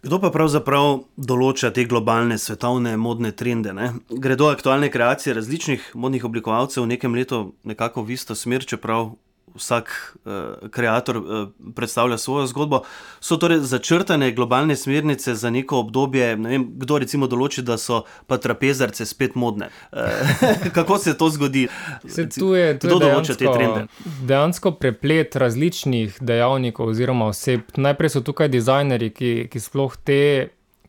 Kdo 0.00 0.16
pa 0.20 0.30
pravzaprav 0.32 1.02
določa 1.20 1.68
te 1.76 1.84
globalne 1.84 2.38
svetovne 2.40 2.94
modne 2.96 3.34
trende? 3.36 3.74
Ne? 3.76 3.90
Gredo 4.08 4.48
aktualne 4.48 4.88
kreacije 4.88 5.34
različnih 5.36 5.90
modnih 5.94 6.24
oblikovalcev 6.24 6.86
v 6.86 6.94
nekem 6.94 7.16
letu 7.16 7.50
nekako 7.68 8.06
v 8.08 8.16
isto 8.16 8.34
smer, 8.34 8.64
čeprav 8.64 9.12
vsak 9.54 10.16
uh, 10.24 11.14
uh, 11.16 11.48
predstavlja 11.74 12.18
svojo 12.18 12.46
zgodbo. 12.46 12.82
So 13.20 13.36
torej 13.36 13.58
začrtane 13.58 14.32
globalne 14.32 14.76
smernice 14.76 15.34
za 15.34 15.50
neko 15.50 15.78
obdobje, 15.78 16.36
ne 16.36 16.48
vem, 16.48 16.66
kdo 16.76 16.98
recimo 16.98 17.26
določi, 17.26 17.62
da 17.62 17.78
so 17.78 18.04
pa 18.26 18.38
trapezarce 18.38 19.06
spet 19.06 19.34
modne. 19.34 19.70
Uh, 19.92 20.00
kako 20.76 20.98
se 20.98 21.16
to 21.18 21.30
zgodi? 21.30 21.68
Se 22.06 22.28
tu 22.28 22.54
je, 22.54 22.78
tu 22.78 22.88
kdo 22.88 23.00
določa 23.02 23.34
te 23.34 23.48
trende? 23.48 23.86
Dejansko 24.26 24.74
preplet 24.80 25.36
različnih 25.36 26.20
dejavnikov 26.20 26.94
oziroma 26.94 27.30
oseb. 27.30 27.66
Najprej 27.76 28.16
so 28.16 28.24
tukaj 28.24 28.50
dizajnerji, 28.52 29.12
ki, 29.14 29.34
ki 29.52 29.62
sploh 29.62 29.96
te 30.04 30.20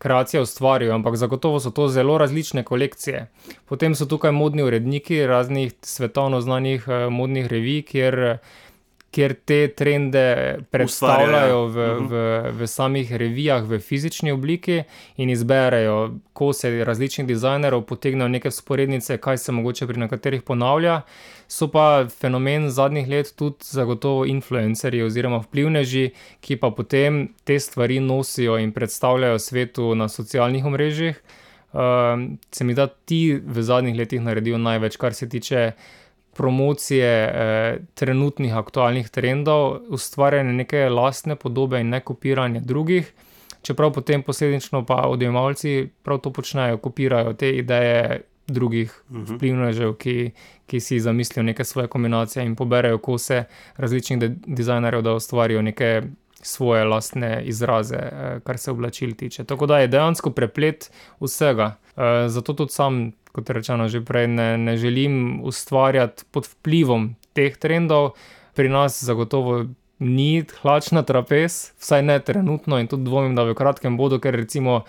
kreacije 0.02 0.42
ustvarijo, 0.42 0.96
ampak 0.96 1.16
zagotovo 1.16 1.60
so 1.60 1.70
to 1.70 1.88
zelo 1.88 2.18
različne 2.18 2.64
kolekcije. 2.64 3.28
Potem 3.70 3.96
so 3.96 4.06
tukaj 4.06 4.32
modni 4.32 4.64
uredniki 4.64 5.20
raznih 5.28 5.74
svetovno 5.82 6.42
znanih 6.42 6.88
eh, 6.88 7.10
modnih 7.10 7.48
revij, 7.48 7.82
kjer, 7.86 8.38
kjer 9.12 9.34
te 9.46 9.68
trende 9.68 10.24
predstavljajo 10.72 11.66
v, 11.68 11.88
mhm. 11.88 12.08
v, 12.08 12.52
v 12.62 12.68
samih 12.68 13.12
revijah 13.16 13.66
v 13.68 13.80
fizični 13.80 14.32
obliki 14.32 14.84
in 15.18 15.30
izberejo 15.30 16.16
kose 16.34 16.72
različnih 16.86 17.28
dizajnerov, 17.28 17.84
potegnejo 17.86 18.28
neke 18.32 18.52
sporednice, 18.52 19.18
kaj 19.18 19.38
se 19.38 19.52
mogoče 19.52 19.88
pri 19.88 20.00
nekaterih 20.06 20.42
ponavlja. 20.42 21.02
So 21.52 21.68
pa 21.68 22.08
fenomen 22.08 22.70
zadnjih 22.72 23.10
let 23.10 23.34
tudi 23.36 23.68
zagotovo 23.68 24.26
influencerji 24.26 25.04
oziroma 25.04 25.42
vplivneži, 25.44 26.14
ki 26.40 26.56
pa 26.56 26.72
potem 26.72 27.34
te 27.44 27.60
stvari 27.60 28.00
nosijo 28.00 28.56
in 28.58 28.72
predstavljajo 28.72 29.40
svetu 29.40 29.96
na 29.96 30.08
socialnih 30.08 30.66
omrežjih. 30.66 31.20
Uh, 31.72 31.80
se 32.52 32.64
mi 32.64 32.74
da 32.74 32.88
ti 32.88 33.40
v 33.46 33.62
zadnjih 33.64 33.96
letih 33.96 34.22
naredijo 34.22 34.58
največ, 34.58 34.98
kar 34.98 35.14
se 35.14 35.30
tiče 35.30 35.72
promocije 36.34 37.08
eh, 37.08 37.78
trenutnih 37.94 38.56
aktualnih 38.56 39.10
trendov, 39.10 39.80
ustvarjanja 39.90 40.52
neke 40.52 40.90
lastne 40.90 41.36
podobe 41.36 41.82
in 41.82 41.90
ne 41.90 42.00
kopiranja 42.00 42.60
drugih. 42.60 43.14
Čeprav 43.62 43.94
potem 43.94 44.24
posledično 44.24 44.86
pa 44.86 44.96
odjemalci 45.08 45.90
prav 46.04 46.18
to 46.20 46.34
počnejo, 46.34 46.78
kopirajo 46.78 47.34
te 47.34 47.52
ideje 47.52 48.22
drugih 48.48 49.04
mhm. 49.12 49.36
vplivnežev, 49.36 49.94
ki, 49.94 50.32
ki 50.68 50.80
si 50.80 51.00
zamislijo 51.00 51.44
neke 51.44 51.64
svoje 51.64 51.88
kombinacije 51.88 52.46
in 52.46 52.56
poberajo 52.56 52.98
kose 52.98 53.44
različnih 53.78 54.20
dizajnerjev, 54.48 55.02
da 55.02 55.14
ustvarijo 55.14 55.62
neke 55.62 56.02
svoje 56.42 56.84
lastne 56.84 57.44
izraze, 57.46 57.96
eh, 57.96 58.40
kar 58.44 58.58
se 58.58 58.72
oblačil 58.72 59.14
tiče. 59.16 59.44
Tako 59.44 59.66
da 59.66 59.80
je 59.80 59.88
dejansko 59.88 60.32
preplet 60.32 60.92
vsega. 61.20 61.76
Eh, 61.98 62.30
zato 62.30 62.54
tudi 62.54 62.72
sam, 62.72 63.12
kot 63.32 63.50
rečeno 63.50 63.88
že 63.88 64.02
prej, 64.06 64.28
ne, 64.28 64.58
ne 64.58 64.78
želim 64.78 65.42
ustvarjati 65.44 66.24
pod 66.32 66.48
vplivom 66.48 67.16
teh 67.34 67.58
trendov. 67.58 68.14
Pri 68.56 68.70
nas 68.70 69.04
zagotovo 69.04 69.66
ni 70.00 70.44
hlač 70.62 70.92
na 70.92 71.06
trapez, 71.08 71.72
vsaj 71.80 72.02
ne 72.04 72.20
trenutno, 72.20 72.80
in 72.82 72.90
tudi 72.90 73.06
dvomim, 73.06 73.36
da 73.36 73.46
v 73.48 73.56
kratkem 73.56 73.98
bodo, 73.98 74.20
ker 74.20 74.36
recimo 74.36 74.82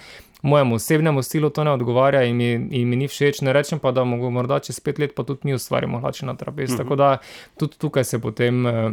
mojemu 0.43 0.75
osebnemu 0.75 1.23
stilu 1.23 1.51
to 1.51 1.65
ne 1.65 1.71
odgovarja 1.71 2.25
in 2.27 2.37
mi, 2.37 2.53
in 2.53 2.89
mi 2.89 2.97
ni 2.97 3.09
všeč. 3.09 3.45
Ne 3.47 3.53
rečem 3.53 3.79
pa, 3.79 3.93
da 3.93 4.05
mogo 4.05 4.31
morda 4.31 4.59
čez 4.59 4.81
pet 4.81 4.99
let 4.99 5.15
pa 5.15 5.23
tudi 5.23 5.41
mi 5.45 5.55
ustvarimo 5.55 6.01
hlače 6.01 6.27
na 6.27 6.35
trapez. 6.35 6.71
Uh 6.71 6.75
mhm. 6.75 6.81
-huh. 6.81 6.85
Tako 6.85 6.97
da 6.97 7.19
tudi 7.59 7.79
tukaj 7.79 8.05
se 8.05 8.19
potem. 8.19 8.67
Uh, 8.67 8.93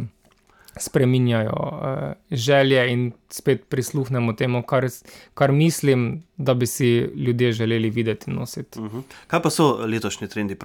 Spreminjajo 0.76 1.52
uh, 1.52 2.12
želje, 2.30 2.92
in 2.92 3.12
spet 3.28 3.64
prisluhnemo 3.68 4.32
temu, 4.32 4.62
kar, 4.62 4.86
kar 5.34 5.52
mislim, 5.52 6.22
da 6.36 6.54
bi 6.54 6.66
si 6.66 6.88
ljudje 6.98 7.52
želeli 7.52 7.90
videti 7.90 8.30
in 8.30 8.36
nositi. 8.36 8.78
Uh 8.78 8.84
mhm. 8.84 8.96
-huh. 8.96 9.02
Kaj 9.26 9.42
pa 9.42 9.50
so 9.50 9.86
letošnji 9.86 10.28
trendi? 10.28 10.56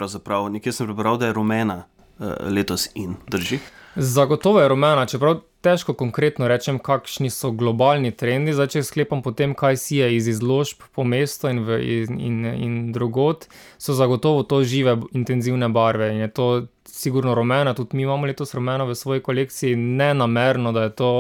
Nekje 0.50 0.72
sem 0.72 0.88
prebral, 0.88 1.18
da 1.18 1.26
je 1.26 1.34
rumena 1.34 1.84
uh, 2.20 2.28
letos 2.50 2.90
in 2.96 3.16
drži. 3.28 3.60
Zagotovo 3.96 4.62
je 4.62 4.68
rumena, 4.68 5.06
čeprav 5.06 5.40
težko 5.66 5.96
konkretno 5.98 6.48
rečem, 6.48 6.78
kakšni 6.80 7.32
so 7.34 7.50
globalni 7.52 8.12
trendi. 8.14 8.54
Zdaj, 8.54 8.70
če 8.76 8.86
sklepam 8.86 9.24
po 9.26 9.34
tem, 9.34 9.56
kaj 9.58 9.80
si 9.82 10.00
je 10.02 10.12
iz 10.18 10.30
izložb 10.30 10.86
po 10.94 11.04
mestu 11.08 11.50
in, 11.50 11.64
in, 11.82 12.20
in, 12.20 12.38
in 12.54 12.78
drugot, 12.96 13.50
so 13.82 13.98
zagotovo 13.98 14.46
to 14.46 14.62
žive, 14.64 14.98
intenzivne 15.18 15.70
barve 15.74 16.12
in 16.14 16.24
je 16.26 16.32
to 16.32 16.48
sigurno 16.86 17.36
rumena. 17.36 17.74
Tudi 17.74 17.98
mi 17.98 18.04
imamo 18.04 18.30
letos 18.30 18.54
rumeno 18.54 18.86
v 18.86 18.96
svoji 18.96 19.24
kolekciji, 19.26 19.76
ne 19.76 20.14
namerno, 20.14 20.72
da 20.72 20.84
je 20.84 20.96
to 20.96 21.12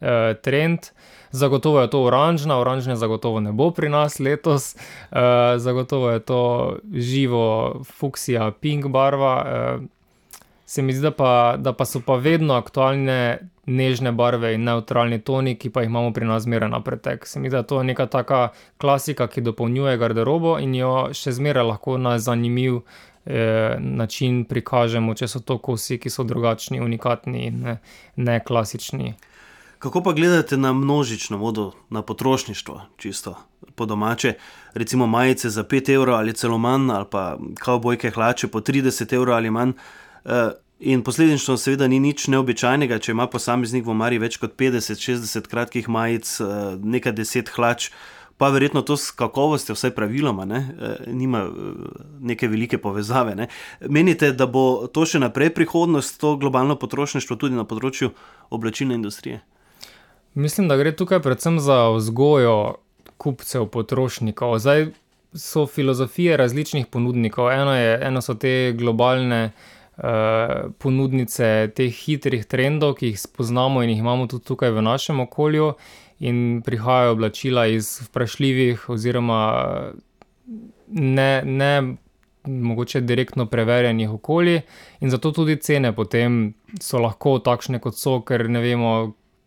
eh, 0.00 0.34
trend. 0.42 0.92
Zagotovo 1.30 1.80
je 1.80 1.90
to 1.90 2.02
oranžna, 2.02 2.58
oranžne 2.58 2.96
zagotovo 2.96 3.40
ne 3.40 3.52
bo 3.52 3.70
pri 3.70 3.88
nas 3.88 4.18
letos, 4.18 4.76
eh, 4.76 5.58
zagotovo 5.58 6.10
je 6.10 6.20
to 6.20 6.42
živo, 6.92 7.82
fuksija, 7.84 8.52
pink 8.60 8.86
barva. 8.86 9.34
Eh, 9.46 9.95
se 10.66 10.82
mi 10.82 10.92
zdi, 10.92 11.02
da 11.02 11.10
pa, 11.10 11.56
da 11.58 11.72
pa 11.72 11.84
so 11.84 12.00
pa 12.06 12.16
vedno 12.16 12.54
aktualne 12.54 13.38
nežne 13.66 14.12
barve 14.12 14.54
in 14.54 14.64
neutralni 14.64 15.18
toni, 15.22 15.54
ki 15.58 15.70
pa 15.70 15.82
jih 15.82 15.90
imamo 15.90 16.12
pri 16.12 16.26
nas 16.26 16.42
zmeraj 16.42 16.70
na 16.70 16.80
pretek. 16.82 17.26
Se 17.26 17.40
mi 17.40 17.48
zdi, 17.48 17.56
da 17.56 17.62
to 17.62 17.78
je 17.78 17.84
neka 17.84 18.06
taka 18.06 18.48
klasika, 18.78 19.26
ki 19.26 19.40
dopolnjuje 19.46 19.96
garderobo 19.98 20.58
in 20.58 20.74
jo 20.74 21.08
še 21.14 21.32
zmeraj 21.38 21.66
lahko 21.70 21.98
na 21.98 22.18
zanimiv 22.18 22.80
eh, 22.80 23.76
način 23.78 24.44
prikažemo, 24.44 25.14
če 25.14 25.28
so 25.30 25.40
to 25.40 25.58
kosi, 25.58 26.00
ki 26.02 26.10
so 26.10 26.26
drugačni, 26.26 26.82
unikatni 26.82 27.46
in 27.46 27.62
ne, 27.62 27.78
ne 28.16 28.38
klasični. 28.42 29.14
Kako 29.78 30.02
pa 30.02 30.12
gledate 30.12 30.56
na 30.56 30.72
množično 30.72 31.36
vodo, 31.38 31.72
na 31.90 32.02
potrošništvo, 32.02 32.80
čisto 32.96 33.36
po 33.74 33.86
domače, 33.86 34.34
recimo 34.74 35.06
majice 35.06 35.50
za 35.50 35.64
5 35.64 35.92
evrov 35.94 36.16
ali 36.16 36.32
celo 36.32 36.58
manj, 36.58 36.90
ali 36.90 37.06
pa 37.10 37.36
kavbojke 37.58 38.10
hlače 38.10 38.48
po 38.48 38.60
30 38.60 39.14
evrov 39.14 39.36
ali 39.36 39.50
manj? 39.50 39.72
Eh, 40.26 40.50
in 40.78 41.02
posledično, 41.02 41.56
seveda, 41.56 41.86
ni 41.88 42.00
nič 42.02 42.26
neobičajnega, 42.28 42.98
če 42.98 43.14
ima 43.14 43.28
posameznik 43.30 43.86
v 43.86 43.94
Mari 43.94 44.18
več 44.18 44.40
kot 44.42 44.56
50-60 44.58 45.46
kratkih 45.48 45.88
majic, 45.88 46.26
eh, 46.40 46.76
nekaj 46.82 47.14
deset 47.14 47.52
hlač, 47.54 47.90
pa 48.36 48.50
verjetno 48.52 48.82
to 48.82 48.96
s 48.96 49.14
kakovostjo, 49.16 49.76
vsaj 49.78 49.94
praviloma, 49.94 50.44
ne, 50.44 50.60
eh, 50.66 51.06
nima 51.06 51.46
neke 52.20 52.48
velike 52.48 52.78
povezave. 52.78 53.36
Ne. 53.36 53.48
Menite, 53.80 54.32
da 54.32 54.46
bo 54.46 54.88
to 54.88 55.06
še 55.06 55.22
naprej 55.22 55.54
prihodnost, 55.54 56.20
to 56.20 56.36
globalno 56.36 56.76
potrošništvo 56.76 57.36
tudi 57.36 57.54
na 57.54 57.64
področju 57.64 58.10
oblačilne 58.50 58.94
industrije? 58.94 59.40
Mislim, 60.34 60.68
da 60.68 60.76
gre 60.76 60.92
tukaj 60.92 61.22
predvsem 61.22 61.60
za 61.60 61.94
vzgojo 61.94 62.76
kupcev, 63.16 63.70
potrošnikov. 63.72 64.58
Zdaj 64.58 64.90
so 65.32 65.66
filozofije 65.66 66.36
različnih 66.36 66.86
ponudnikov. 66.86 67.48
Eno, 67.52 67.72
je, 67.72 67.98
eno 68.02 68.20
so 68.20 68.34
te 68.34 68.74
globalne. 68.76 69.54
Eh, 69.96 70.68
ponudnice 70.78 71.70
teh 71.72 71.88
hitrih 71.88 72.42
trendov, 72.44 72.98
ki 72.98 73.14
jih 73.14 73.20
spoznamo 73.20 73.80
in 73.80 73.94
jih 73.94 74.02
imamo 74.02 74.26
tudi 74.28 74.44
tukaj 74.44 74.74
v 74.76 74.82
našem 74.84 75.22
okolju, 75.24 75.70
in 76.20 76.60
prihajajo 76.64 77.14
oblačila 77.14 77.66
iz 77.66 78.00
vprašljivih, 78.04 78.90
oziroma 78.92 79.38
ne, 80.88 81.42
ne 81.44 81.96
mogoče 82.44 83.00
direktno 83.00 83.46
preverjenih 83.46 84.10
okolij, 84.10 84.60
in 85.00 85.10
zato 85.10 85.32
tudi 85.32 85.56
cene 85.56 85.94
potem 85.96 86.52
so 86.80 87.00
lahko 87.00 87.38
takšne, 87.38 87.80
kot 87.80 87.96
so, 87.96 88.20
ker 88.20 88.48
ne 88.48 88.60
vemo. 88.60 88.92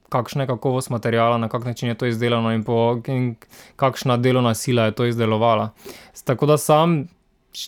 Kakšna 0.09 0.47
je 0.47 0.49
kakovost 0.49 0.89
materijala, 0.89 1.37
na 1.37 1.51
kak 1.53 1.67
način 1.69 1.91
je 1.91 1.95
to 1.95 2.07
izdelano, 2.09 2.49
in, 2.49 2.63
po, 2.65 2.97
in 3.05 3.35
kakšna 3.77 4.17
delovna 4.17 4.55
sila 4.57 4.87
je 4.89 4.95
to 4.97 5.05
izdelovala. 5.05 5.69
Tako 6.25 6.45
da 6.49 6.57
sam 6.57 7.03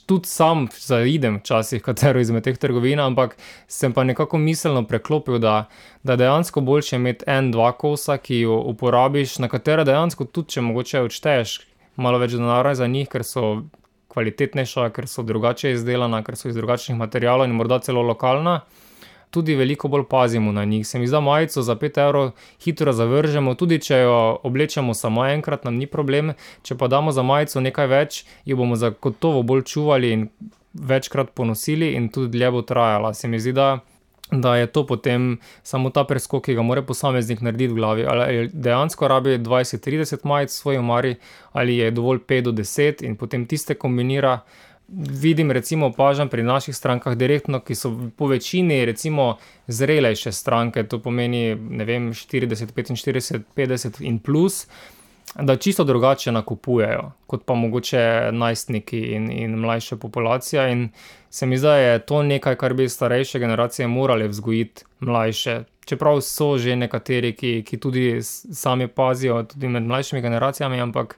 tudi 0.06 0.30
sam 0.30 0.68
zaidem 0.80 1.40
včasih 1.40 1.82
katero 1.84 2.20
izmed 2.20 2.44
teh 2.44 2.58
trgovin, 2.58 3.00
ampak 3.00 3.36
sem 3.68 3.94
pa 3.94 4.04
nekako 4.04 4.38
miselno 4.38 4.84
preklopil, 4.88 5.40
da, 5.40 5.66
da 6.04 6.16
dejansko 6.16 6.62
boljše 6.62 6.96
imeti 6.96 7.26
en, 7.28 7.52
dva 7.52 7.72
kosa, 7.72 8.18
ki 8.18 8.40
jo 8.46 8.60
uporabiš, 8.72 9.40
na 9.40 9.50
katera 9.52 9.84
dejansko 9.88 10.26
tudi, 10.26 10.56
če 10.56 10.66
mogoče 10.70 11.06
odšteješ 11.08 11.60
malo 12.02 12.20
več 12.22 12.36
denarja 12.38 12.76
za 12.82 12.88
njih, 12.88 13.10
ker 13.12 13.26
so 13.28 13.64
kvalitetnejša, 14.12 14.90
ker 14.96 15.08
so 15.08 15.24
drugače 15.24 15.76
izdelana, 15.76 16.24
ker 16.24 16.36
so 16.36 16.50
iz 16.50 16.58
drugačnih 16.58 16.98
materijalov 17.00 17.48
in 17.48 17.56
morda 17.56 17.80
celo 17.84 18.04
lokalna. 18.04 18.62
Tudi 19.32 19.56
veliko 19.56 19.88
bolj 19.88 20.04
pazimo 20.10 20.52
na 20.52 20.66
njih. 20.66 20.88
Se 20.88 21.00
mi 21.00 21.08
zdi, 21.08 21.16
da 21.16 21.20
majico 21.20 21.62
za 21.62 21.76
5 21.76 22.02
evrov 22.06 22.32
hitro 22.64 22.94
zavržemo, 22.94 23.56
tudi 23.56 23.80
če 23.82 23.98
jo 23.98 24.40
oblečemo 24.44 24.94
samo 24.94 25.26
enkrat, 25.28 25.66
nam 25.66 25.76
ni 25.76 25.88
problem. 25.88 26.34
Če 26.64 26.78
pa 26.78 26.88
damo 26.88 27.12
za 27.12 27.24
majico 27.24 27.64
nekaj 27.64 27.88
več, 27.88 28.24
jo 28.46 28.60
bomo 28.60 28.76
zagotovo 28.76 29.44
bolj 29.44 29.64
čuvali 29.74 30.12
in 30.12 30.28
večkrat 30.74 31.32
ponosili, 31.36 31.94
in 31.96 32.10
tudi 32.10 32.38
dlje 32.38 32.52
bo 32.52 32.62
trajala. 32.62 33.14
Se 33.14 33.28
mi 33.28 33.40
zdi, 33.40 33.56
da 33.56 33.80
da 34.32 34.56
je 34.56 34.68
to 34.68 34.86
potem 34.88 35.40
samo 35.64 35.90
ta 35.90 36.04
preskok, 36.04 36.46
ki 36.46 36.56
ga 36.56 36.64
mora 36.64 36.82
posameznik 36.82 37.42
narediti 37.42 37.74
v 37.74 37.76
glavi. 37.76 38.06
Ali 38.08 38.50
dejansko 38.54 39.08
rabi 39.08 39.38
20-30 39.38 40.24
majic 40.24 40.50
v 40.50 40.56
svoji 40.56 40.78
omari, 40.78 41.16
ali 41.52 41.78
je 41.78 41.92
dovolj 41.92 42.20
5 42.28 42.42
do 42.42 42.52
10 42.52 43.04
in 43.06 43.16
potem 43.16 43.46
tiste 43.46 43.76
kombinira. 43.76 44.40
Vidim, 44.92 45.52
recimo, 45.52 45.88
opažam 45.88 46.30
pri 46.30 46.44
naših 46.44 46.76
strankah, 46.76 47.16
direktno, 47.16 47.62
ki 47.64 47.76
so 47.76 47.92
po 48.18 48.28
večini, 48.28 48.86
recimo, 48.86 49.38
zrelejše 49.68 50.32
stranke, 50.32 50.84
to 50.84 51.00
pomeni, 51.00 51.56
ne 51.56 51.86
vem, 51.86 52.10
40, 52.14 52.74
45, 52.76 53.46
50 53.56 54.02
in 54.04 54.20
plus 54.20 54.66
da 55.40 55.56
čisto 55.56 55.84
drugače 55.84 56.32
nakupujejo, 56.32 57.12
kot 57.28 57.46
pa 57.46 57.54
mogoče 57.54 58.30
najstniki 58.32 59.00
in, 59.00 59.32
in 59.32 59.56
mlajša 59.56 59.96
populacija. 59.96 60.68
In 60.68 60.90
se 61.30 61.46
mi 61.46 61.58
zdi, 61.58 61.68
da 61.68 61.76
je 61.76 62.00
to 62.00 62.24
nekaj, 62.24 62.56
kar 62.56 62.74
bi 62.74 62.90
starejše 62.90 63.40
generacije 63.40 63.88
morale 63.88 64.28
vzgojiti 64.28 64.84
mlajše. 65.00 65.64
Čeprav 65.86 66.22
so 66.22 66.58
že 66.58 66.76
nekateri, 66.76 67.34
ki, 67.36 67.64
ki 67.68 67.78
tudi 67.78 68.22
sami 68.24 68.88
pazijo, 68.88 69.44
tudi 69.44 69.68
med 69.68 69.84
mlajšimi 69.84 70.22
generacijami, 70.22 70.82
ampak, 70.82 71.18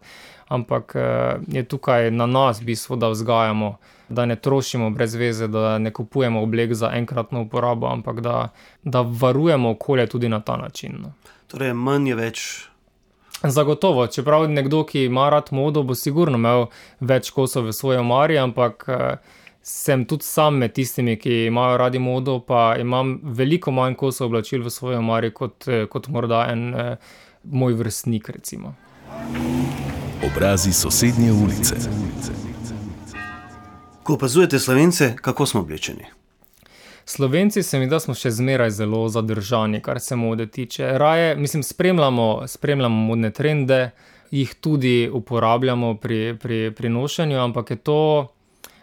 ampak 0.53 0.95
eh, 0.95 1.35
je 1.47 1.63
tukaj 1.63 2.11
na 2.11 2.25
nas, 2.29 2.61
v 2.61 2.71
bistvu, 2.71 2.95
da 2.95 3.09
vzgajamo, 3.13 3.77
da 4.09 4.25
ne 4.25 4.35
trošimo 4.35 4.89
brez 4.93 5.15
veze, 5.15 5.47
da 5.47 5.77
ne 5.77 5.93
kupujemo 5.93 6.43
oblek 6.43 6.73
za 6.73 6.91
enkratno 6.93 7.41
uporabo, 7.41 7.87
ampak 7.87 8.21
da, 8.21 8.49
da 8.83 9.01
varujemo 9.01 9.73
okolje 9.77 10.07
tudi 10.07 10.29
na 10.29 10.39
ta 10.39 10.57
način. 10.57 10.99
No. 11.01 11.13
Torej, 11.47 11.73
manj 11.73 12.09
je 12.09 12.15
več 12.15 12.45
Zagotovo, 13.43 14.07
čeprav 14.07 14.47
nekdo, 14.49 14.85
ki 14.87 15.03
ima 15.03 15.29
rad 15.29 15.49
modo, 15.51 15.83
bo 15.83 15.95
sigurno 15.95 16.37
imel 16.39 16.67
več 16.99 17.31
kosov 17.35 17.67
v 17.67 17.73
svoji 17.75 17.99
omari, 17.99 18.37
ampak 18.39 18.85
eh, 18.87 19.33
sem 19.63 20.05
tudi 20.07 20.23
sam 20.23 20.61
med 20.63 20.73
tistimi, 20.73 21.17
ki 21.19 21.45
imajo 21.49 21.77
radi 21.81 21.99
modo, 21.99 22.39
pa 22.39 22.75
imam 22.79 23.17
veliko 23.23 23.71
manj 23.75 23.99
kosov 23.99 24.31
oblačil 24.31 24.63
v 24.63 24.71
svoji 24.71 25.01
omari 25.01 25.33
kot, 25.35 25.67
eh, 25.67 25.85
kot 25.91 26.07
morda 26.07 26.45
en 26.53 26.65
eh, 26.73 26.95
moj 27.43 27.75
vrstnik. 27.83 28.29
Recimo. 28.29 28.75
Obrazi 30.25 30.73
sosednje 30.73 31.31
ulice. 31.31 31.75
Ko 34.03 34.13
opazujete 34.13 34.59
slovence, 34.59 35.15
kako 35.21 35.45
smo 35.45 35.59
oblečeni? 35.59 36.05
Slovenci 37.05 37.63
se 37.63 37.79
mi 37.79 37.87
da 37.87 37.99
smo 37.99 38.15
še 38.15 38.31
zmeraj 38.31 38.69
zelo 38.71 39.09
zadržani, 39.09 39.81
kar 39.81 39.99
se 39.99 40.15
mode 40.15 40.47
tiče. 40.47 40.97
Raje, 40.97 41.35
mislim, 41.35 41.63
spremljamo, 41.63 42.47
spremljamo 42.47 43.05
modne 43.05 43.31
trende, 43.31 43.89
jih 44.31 44.53
tudi 44.53 45.09
uporabljamo 45.13 45.97
pri, 45.97 46.37
pri, 46.39 46.71
pri 46.71 46.89
nošenju, 46.89 47.39
ampak 47.39 47.71
je 47.71 47.75
to 47.75 48.27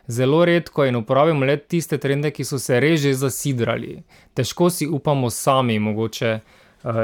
zelo 0.06 0.44
redko 0.44 0.84
in 0.84 0.96
uporabljamo 0.96 1.46
le 1.46 1.56
tiste 1.56 1.98
trende, 1.98 2.30
ki 2.30 2.44
so 2.44 2.58
se 2.58 2.80
reže 2.80 3.14
zasidrali. 3.14 4.02
Težko 4.34 4.70
si 4.70 4.86
upamo 4.86 5.30
sami 5.30 5.78
mogoče 5.78 6.34
uh, 6.34 6.59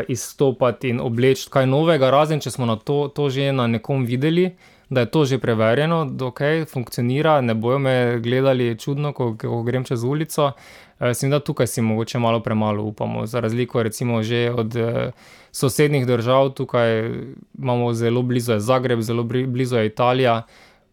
izstopati 0.08 0.88
in 0.88 1.00
obleči 1.00 1.50
kaj 1.50 1.66
novega, 1.66 2.10
razen 2.10 2.40
če 2.40 2.50
smo 2.50 2.76
to, 2.76 3.08
to 3.14 3.28
že 3.30 3.52
na 3.52 3.66
nekom 3.66 4.04
videli. 4.04 4.50
Da 4.88 5.02
je 5.02 5.10
to 5.10 5.24
že 5.24 5.38
preverjeno, 5.42 6.04
da 6.04 6.28
okay, 6.30 6.64
funkcionira, 6.64 7.40
ne 7.40 7.54
bojo 7.54 7.78
me 7.78 8.20
gledali 8.22 8.78
čudno, 8.78 9.10
ko, 9.12 9.32
ko 9.34 9.62
grem 9.66 9.84
čez 9.84 10.04
ulico. 10.04 10.52
Eh, 11.00 11.14
se 11.14 11.26
mi 11.26 11.30
da 11.30 11.40
tukaj 11.40 11.66
si 11.66 11.82
mogoče 11.82 12.18
malo 12.18 12.40
premalo 12.40 12.82
upamo. 12.82 13.26
Za 13.26 13.40
razliko 13.40 13.82
recimo 13.82 14.22
že 14.22 14.52
od 14.56 14.76
eh, 14.76 15.10
sosednjih 15.52 16.06
držav, 16.06 16.50
tukaj 16.50 17.10
imamo 17.58 17.92
zelo 17.92 18.22
blizu 18.22 18.52
je 18.52 18.60
Zagreb, 18.60 19.00
zelo 19.00 19.22
blizu 19.24 19.76
je 19.76 19.86
Italija. 19.86 20.42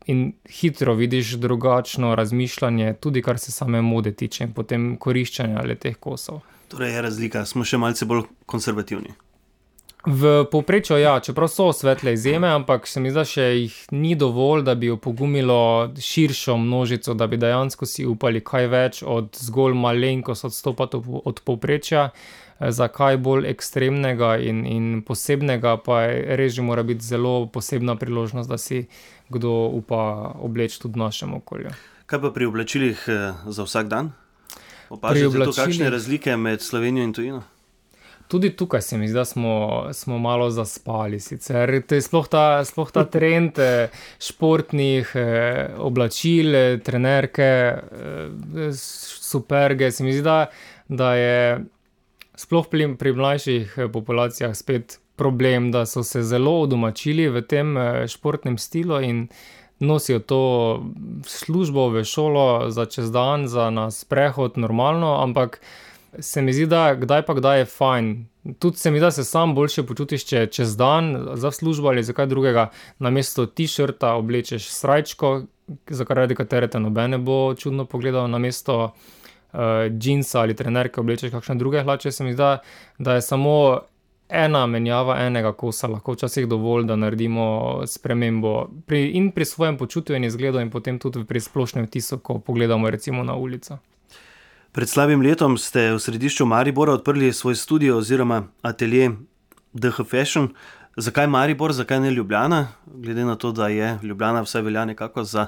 In 0.06 0.34
hitro 0.50 0.94
vidiš 0.94 1.32
drugačno 1.32 2.16
razmišljanje, 2.16 2.94
tudi 2.94 3.22
kar 3.22 3.40
se 3.40 3.52
same 3.52 3.82
mode 3.82 4.12
tiče, 4.12 4.44
in 4.44 4.54
potem 4.54 4.98
koriščenja 4.98 5.62
le 5.64 5.76
teh 5.76 5.96
kosov. 5.96 6.42
Torej, 6.74 6.96
je 6.96 7.02
razlika, 7.06 7.46
smo 7.46 7.62
še 7.62 7.78
malce 7.78 8.06
bolj 8.10 8.26
konzervativni. 8.50 9.14
V 10.04 10.32
povprečju, 10.52 10.98
ja, 11.00 11.14
čeprav 11.24 11.48
so 11.48 11.70
svetle 11.72 12.12
izjeme, 12.18 12.50
ampak 12.52 12.88
se 12.90 13.00
mi 13.00 13.12
zdi, 13.14 13.22
da 13.38 13.46
jih 13.54 13.76
ni 13.92 14.16
dovolj, 14.20 14.64
da 14.68 14.74
bi 14.76 14.90
opogumilo 14.92 15.94
širšo 15.96 16.58
množico, 16.58 17.14
da 17.14 17.28
bi 17.28 17.38
dejansko 17.38 17.86
si 17.86 18.08
upali 18.10 18.42
kaj 18.42 18.68
več 18.68 19.04
od 19.06 19.38
zgolj 19.40 19.78
malenkost 19.78 20.50
odstopati 20.50 21.00
od 21.24 21.40
povprečja. 21.46 22.10
Eh, 22.60 22.72
za 22.72 22.88
kaj 22.88 23.18
bolj 23.18 23.48
ekstremnega 23.50 24.38
in, 24.42 24.66
in 24.66 25.02
posebnega, 25.06 25.78
pa 25.86 26.08
res, 26.10 26.58
da 26.58 26.66
mora 26.66 26.84
biti 26.84 27.06
zelo 27.06 27.46
posebna 27.54 27.96
priložnost, 27.96 28.50
da 28.50 28.58
si 28.58 28.88
kdo 29.30 29.70
upa 29.78 30.34
obleči 30.42 30.82
tudi 30.82 31.00
v 31.00 31.06
našem 31.06 31.34
okolju. 31.38 31.74
Kaj 32.06 32.22
pa 32.22 32.34
pri 32.34 32.50
oblačilih 32.50 33.06
eh, 33.08 33.32
za 33.46 33.64
vsak 33.64 33.88
dan? 33.94 34.12
Opažate, 34.94 35.28
oblačilih... 35.28 35.58
kakšne 35.66 35.90
razlike 35.90 36.38
med 36.38 36.62
Slovenijo 36.62 37.04
in 37.04 37.14
tujino? 37.14 37.44
Tudi 38.28 38.50
tukaj 38.56 38.82
se 38.82 38.98
mi 38.98 39.08
zdi, 39.08 39.14
da 39.14 39.26
smo, 39.26 39.88
smo 39.94 40.18
malo 40.18 40.50
zaspali. 40.50 41.20
Sicer 41.20 41.82
sploh 42.02 42.28
ta, 42.28 42.66
sploh 42.66 42.92
ta 42.92 43.04
trend 43.06 43.60
eh, 43.60 43.90
športnih 44.20 45.12
eh, 45.16 45.76
oblačil, 45.78 46.56
eh, 46.56 46.78
trenerke, 46.84 47.50
superge. 48.78 49.92
Se 49.92 50.04
mi 50.04 50.14
zdi, 50.14 50.24
da, 50.26 50.46
da 50.88 51.14
je 51.16 51.66
sploh 52.36 52.70
pri, 52.70 52.94
pri 52.98 53.14
mlajših 53.14 53.78
populacijah 53.94 54.56
spet 54.56 55.00
problem, 55.16 55.72
da 55.72 55.86
so 55.86 56.02
se 56.04 56.24
zelo 56.24 56.56
odomačili 56.64 57.28
v 57.30 57.44
tem 57.46 57.76
športnem 58.10 58.58
stilu 58.58 59.02
in 59.02 59.28
nosijo 59.84 60.20
to 60.20 60.42
službo 61.26 61.90
v 61.90 62.04
šolo 62.04 62.72
za 62.72 62.86
čez 62.86 63.12
dan, 63.12 63.48
za 63.48 63.70
nas 63.70 64.04
prehod, 64.06 64.58
normalno, 64.58 65.18
ampak 65.24 65.62
se 66.20 66.42
mi 66.42 66.54
zdi, 66.54 66.66
da 66.66 66.96
kdaj 66.96 67.26
pa 67.26 67.34
kdaj 67.34 67.60
je 67.60 67.66
fajn. 67.66 68.26
Tudi 68.60 68.78
se 68.78 68.92
mi 68.92 69.00
da 69.00 69.12
se 69.12 69.24
sam 69.24 69.56
boljše 69.56 69.84
počutiš, 69.84 70.26
če 70.26 70.48
čez 70.48 70.76
dan 70.78 71.30
za 71.34 71.52
službo 71.52 71.88
ali 71.88 72.04
za 72.04 72.14
kaj 72.14 72.28
drugega, 72.28 72.70
na 73.00 73.10
mesto 73.10 73.46
t-shirta 73.46 74.14
oblečeš 74.20 74.68
srajčko, 74.70 75.44
zaradi 75.90 76.36
katere 76.36 76.68
te 76.68 76.80
nobene 76.80 77.18
bo 77.18 77.56
čudno 77.56 77.86
pogledal, 77.86 78.28
na 78.28 78.38
mesto 78.38 78.84
uh, 78.84 79.60
džinsa 79.90 80.42
ali 80.42 80.56
trenerke 80.56 81.02
oblečeš 81.02 81.32
kakšne 81.32 81.56
druge 81.56 81.84
hlače. 81.84 82.12
Se 82.12 82.24
mi 82.24 82.34
zdi, 82.34 82.58
da 82.98 83.16
je 83.16 83.22
samo 83.22 83.80
ena 84.34 84.66
menjava 84.68 85.20
enega 85.26 85.54
kosa 85.54 85.88
lahko 85.88 86.16
včasih 86.18 86.48
dovolj, 86.50 86.88
da 86.90 86.96
naredimo 86.96 87.46
spremembo 87.88 88.68
pri, 88.88 89.06
in 89.18 89.32
pri 89.32 89.46
svojem 89.46 89.78
počutju 89.78 90.16
in 90.16 90.24
izgledu, 90.24 90.60
in 90.60 90.72
potem 90.74 91.00
tudi 91.00 91.24
pri 91.26 91.40
splošnem 91.40 91.88
tisu, 91.88 92.18
ko 92.20 92.40
pogledamo 92.40 92.90
recimo 92.90 93.24
na 93.24 93.36
ulico. 93.36 93.78
Pred 94.74 94.90
slabim 94.90 95.22
letom 95.22 95.58
ste 95.58 95.92
v 95.94 96.00
središču 96.02 96.46
Maribora 96.50 96.96
odprli 96.98 97.34
svoj 97.34 97.56
studio 97.56 97.98
oziroma 97.98 98.48
atelje 98.62 99.12
DH 99.74 100.02
Fashion. 100.10 100.50
Zakaj 100.98 101.28
Maribor, 101.28 101.74
zakaj 101.74 102.00
ne 102.00 102.12
Ljubljana? 102.12 102.68
Glede 102.86 103.26
na 103.26 103.36
to, 103.36 103.52
da 103.52 103.68
je 103.68 104.00
Ljubljana 104.04 104.42
vse 104.42 104.62
velja 104.62 104.86
nekako 104.86 105.24
za 105.24 105.48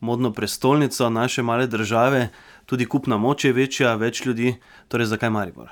modno 0.00 0.32
prestolnico 0.32 1.10
naše 1.10 1.42
male 1.42 1.66
države, 1.66 2.28
tudi 2.66 2.86
kupna 2.86 3.16
moč 3.16 3.44
je 3.44 3.52
večja, 3.52 3.94
več 3.94 4.26
ljudi, 4.26 4.56
torej 4.88 5.06
zakaj 5.06 5.30
Maribor? 5.30 5.70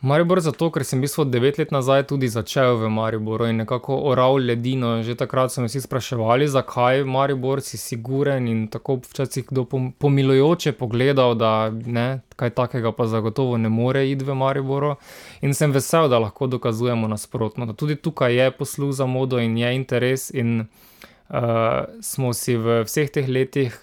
Maribor 0.00 0.38
zato, 0.38 0.68
ker 0.70 0.84
sem 0.86 1.00
bil 1.02 1.24
devet 1.26 1.56
let 1.58 1.72
nazaj 1.74 2.04
tudi 2.06 2.28
začel 2.30 2.76
v 2.78 2.86
Mariboru 2.88 3.48
in 3.50 3.56
nekako 3.58 3.96
oral 4.06 4.38
ledino. 4.38 5.02
Že 5.02 5.16
takrat 5.18 5.50
so 5.50 5.60
me 5.60 5.66
vsi 5.66 5.80
spraševali, 5.82 6.46
zakaj 6.46 7.02
Maribor 7.02 7.58
si 7.60 7.76
siguren 7.76 8.46
in 8.46 8.68
tako 8.70 9.00
včasih 9.02 9.48
kdo 9.50 9.64
pomilujoče 9.98 10.72
pogledal, 10.78 11.34
da 11.34 11.70
ne, 11.70 12.20
kaj 12.36 12.50
takega 12.50 12.92
pa 12.92 13.08
zagotovo 13.10 13.58
ne 13.58 13.68
more 13.68 14.04
iti 14.10 14.24
v 14.24 14.38
Mariboru. 14.38 14.94
In 15.42 15.54
sem 15.54 15.74
vesel, 15.74 16.06
da 16.08 16.22
lahko 16.22 16.46
dokazujemo 16.46 17.08
nasprotno, 17.08 17.66
da 17.66 17.74
tudi 17.74 17.96
tukaj 17.96 18.38
je 18.38 18.50
posluh 18.54 18.94
za 18.94 19.06
modo 19.06 19.42
in 19.42 19.58
je 19.58 19.74
interes 19.74 20.30
in 20.30 20.60
uh, 20.60 21.90
smo 22.00 22.30
si 22.32 22.54
v 22.54 22.84
vseh 22.86 23.10
teh 23.10 23.26
letih 23.26 23.74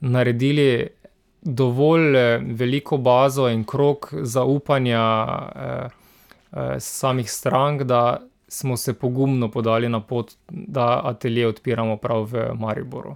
naredili 0.00 0.88
dovolj 1.42 2.16
eh, 2.16 2.40
veliko 2.44 2.96
bazo 2.96 3.48
in 3.48 3.64
krok 3.64 4.12
zaupanja 4.22 5.26
eh, 5.56 5.88
eh, 6.52 6.80
samih 6.80 7.30
strank, 7.30 7.82
da 7.82 8.20
smo 8.48 8.76
se 8.76 8.94
pogumno 8.94 9.50
podali 9.50 9.88
na 9.88 10.00
pot, 10.00 10.32
da 10.48 11.00
atelje 11.04 11.46
odpiramo 11.46 11.96
prav 11.96 12.22
v 12.32 12.54
Mariboru. 12.54 13.14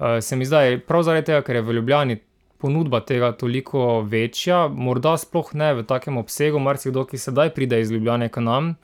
Eh, 0.00 0.20
se 0.20 0.36
mi 0.36 0.44
zdaj, 0.44 0.80
prav 0.80 1.02
zaradi 1.02 1.26
tega, 1.26 1.42
ker 1.42 1.56
je 1.56 1.62
v 1.62 1.72
Ljubljani 1.72 2.18
ponudba 2.58 3.00
tega 3.00 3.32
toliko 3.32 4.00
večja, 4.00 4.68
morda 4.68 5.16
sploh 5.16 5.54
ne 5.54 5.74
v 5.74 5.84
takem 5.84 6.16
obsegu, 6.16 6.58
marsikdo, 6.58 7.04
ki 7.04 7.18
sedaj 7.18 7.50
pride 7.54 7.80
iz 7.80 7.90
Ljubljane 7.90 8.28
k 8.28 8.40
nam. 8.40 8.74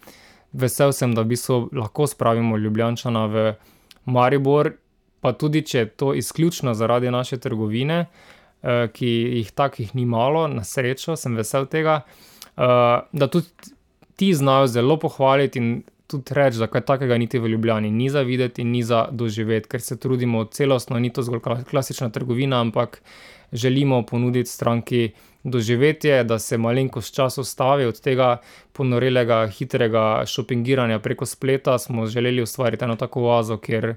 Vesel 0.53 0.93
sem, 0.93 1.15
da 1.15 1.25
bi 1.25 1.37
se 1.37 1.53
lahko 1.73 2.07
spravimo 2.07 2.57
Ljubljančana 2.57 3.27
v 3.27 3.55
Maribor, 4.05 4.73
pa 5.21 5.33
tudi 5.33 5.63
če 5.63 5.79
je 5.79 5.89
to 5.89 6.15
izključno 6.15 6.75
zaradi 6.75 7.11
naše 7.11 7.39
trgovine, 7.39 8.01
uh, 8.01 8.42
ki 8.63 9.13
jih 9.43 9.51
takih 9.55 9.95
ni 9.95 10.07
malo, 10.07 10.47
na 10.49 10.65
srečo 10.65 11.17
sem 11.17 11.35
vesel 11.37 11.67
tega, 11.67 12.03
uh, 12.57 13.03
da 13.13 13.27
tudi 13.29 13.73
ti 14.17 14.35
znajo 14.35 14.67
zelo 14.67 14.99
pohvaliti 15.03 15.59
in 15.59 15.83
tudi 16.07 16.35
reči, 16.37 16.61
da 16.61 16.69
kaj 16.71 16.85
takega 16.87 17.17
niti 17.19 17.41
v 17.41 17.49
Ljubljani 17.55 17.91
ni 17.91 18.11
za 18.11 18.23
videti 18.23 18.63
in 18.63 18.71
ni 18.71 18.83
za 18.83 19.07
doživeti, 19.11 19.69
ker 19.69 19.81
se 19.81 19.97
trudimo 20.01 20.45
celostno, 20.45 20.99
ni 20.99 21.11
to 21.13 21.23
zgolj 21.23 21.41
klasična 21.71 22.11
trgovina, 22.11 22.61
ampak 22.61 23.01
želimo 23.53 24.03
ponuditi 24.07 24.51
stranki 24.51 25.11
doživetje, 25.45 26.25
da 26.25 26.39
se 26.39 26.59
malenkost 26.59 27.15
čas 27.15 27.39
ustavi 27.39 27.85
od 27.85 28.01
tega 28.01 28.37
ponorelega, 28.73 29.47
hitrega 29.47 30.23
šopingiranja 30.27 30.99
preko 30.99 31.27
spleta, 31.27 31.79
smo 31.79 32.07
želeli 32.07 32.43
ustvariti 32.43 32.85
eno 32.85 32.97
tako 32.97 33.25
oazo, 33.25 33.57
kjer, 33.57 33.95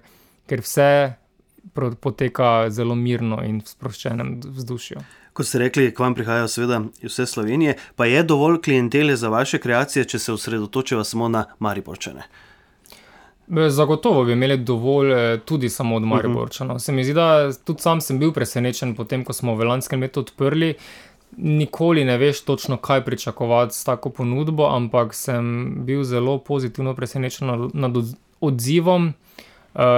kjer 0.47 0.61
vse 0.61 1.13
poteka 1.73 2.69
zelo 2.69 2.95
mirno 2.95 3.41
in 3.43 3.59
v 3.61 3.67
sproščenem 3.67 4.39
vzdušju. 4.43 5.03
Ko 5.35 5.43
ste 5.43 5.59
rekli, 5.59 5.89
k 5.91 5.99
vam 5.99 6.13
prihajajo 6.15 6.47
seveda 6.47 6.79
vse 7.03 7.25
Slovenije, 7.27 7.75
pa 7.95 8.05
je 8.05 8.23
dovolj 8.23 8.61
klientele 8.63 9.15
za 9.15 9.29
vaše 9.29 9.59
kreacije, 9.59 10.05
če 10.05 10.19
se 10.19 10.33
osredotočimo 10.33 11.03
samo 11.03 11.27
na 11.29 11.45
Mariborčane? 11.59 12.23
Zagotovo 13.69 14.23
bi 14.25 14.31
imeli 14.33 14.57
dovolj 14.57 15.11
eh, 15.13 15.39
tudi 15.45 15.69
samo 15.69 15.95
od 15.95 16.03
Mariborčanov. 16.07 16.79
Se 16.79 16.91
mi 16.91 17.03
zdi, 17.03 17.13
da 17.13 17.53
tudi 17.53 17.81
sam 17.81 18.01
sem 18.01 18.19
bil 18.19 18.31
presenečen 18.33 18.95
potem, 18.95 19.25
ko 19.25 19.33
smo 19.33 19.55
v 19.55 19.67
lanskem 19.67 20.01
letu 20.01 20.23
odprli. 20.23 20.73
Nikoli 21.37 22.05
ne 22.07 22.15
veš 22.17 22.41
točno, 22.47 22.77
kaj 22.77 23.03
pričakovati 23.05 23.75
s 23.75 23.83
tako 23.83 24.09
ponudbo, 24.09 24.69
ampak 24.71 25.13
sem 25.13 25.75
bil 25.85 26.03
zelo 26.03 26.37
pozitivno 26.39 26.95
presenečen 26.95 27.51
nad 27.73 27.99
odzivom 28.39 29.11
uh, 29.11 29.43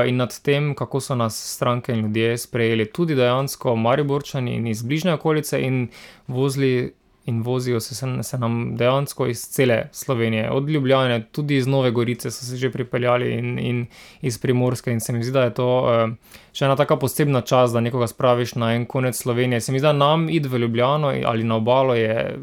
in 0.07 0.15
nad 0.17 0.33
tem, 0.41 0.73
kako 0.75 0.99
so 0.99 1.15
nas 1.15 1.37
stranke 1.53 1.93
in 1.93 1.99
ljudje 1.99 2.37
sprejeli, 2.37 2.85
tudi 2.91 3.15
dejansko 3.15 3.75
Mariborčani 3.75 4.55
in 4.55 4.67
iz 4.67 4.81
bližnje 4.83 5.13
okolice 5.13 5.61
in 5.61 5.87
vozili 6.27 6.93
in 7.27 7.41
vozijo 7.41 7.79
se, 7.79 8.23
se 8.23 8.37
nam 8.37 8.77
dejansko 8.77 9.27
iz 9.27 9.41
cele 9.41 9.89
Slovenije, 9.91 10.51
od 10.51 10.69
Ljubljana, 10.69 11.21
tudi 11.31 11.57
iz 11.57 11.67
Nove 11.67 11.91
Gorice 11.91 12.31
so 12.31 12.45
se 12.45 12.55
že 12.55 12.71
pripeljali 12.71 13.33
in, 13.33 13.59
in 13.59 13.85
iz 14.21 14.37
Primorske. 14.37 14.91
In 14.91 14.99
se 14.99 15.13
mi 15.13 15.23
zdi, 15.23 15.31
da 15.31 15.43
je 15.43 15.53
to 15.53 15.67
uh, 15.81 16.13
še 16.53 16.65
ena 16.65 16.75
tako 16.75 16.95
posebna 17.03 17.41
čas, 17.41 17.73
da 17.75 17.83
nekoga 17.83 18.07
spraviš 18.07 18.55
na 18.55 18.73
en 18.75 18.85
konec 18.85 19.17
Slovenije. 19.17 19.61
Se 19.61 19.71
mi 19.71 19.79
zdi, 19.79 19.89
da 19.89 19.93
nam 19.93 20.29
id 20.29 20.45
v 20.45 20.63
Ljubljano 20.63 21.11
ali 21.25 21.43
na 21.43 21.55
obalo 21.55 21.95
je 21.95 22.39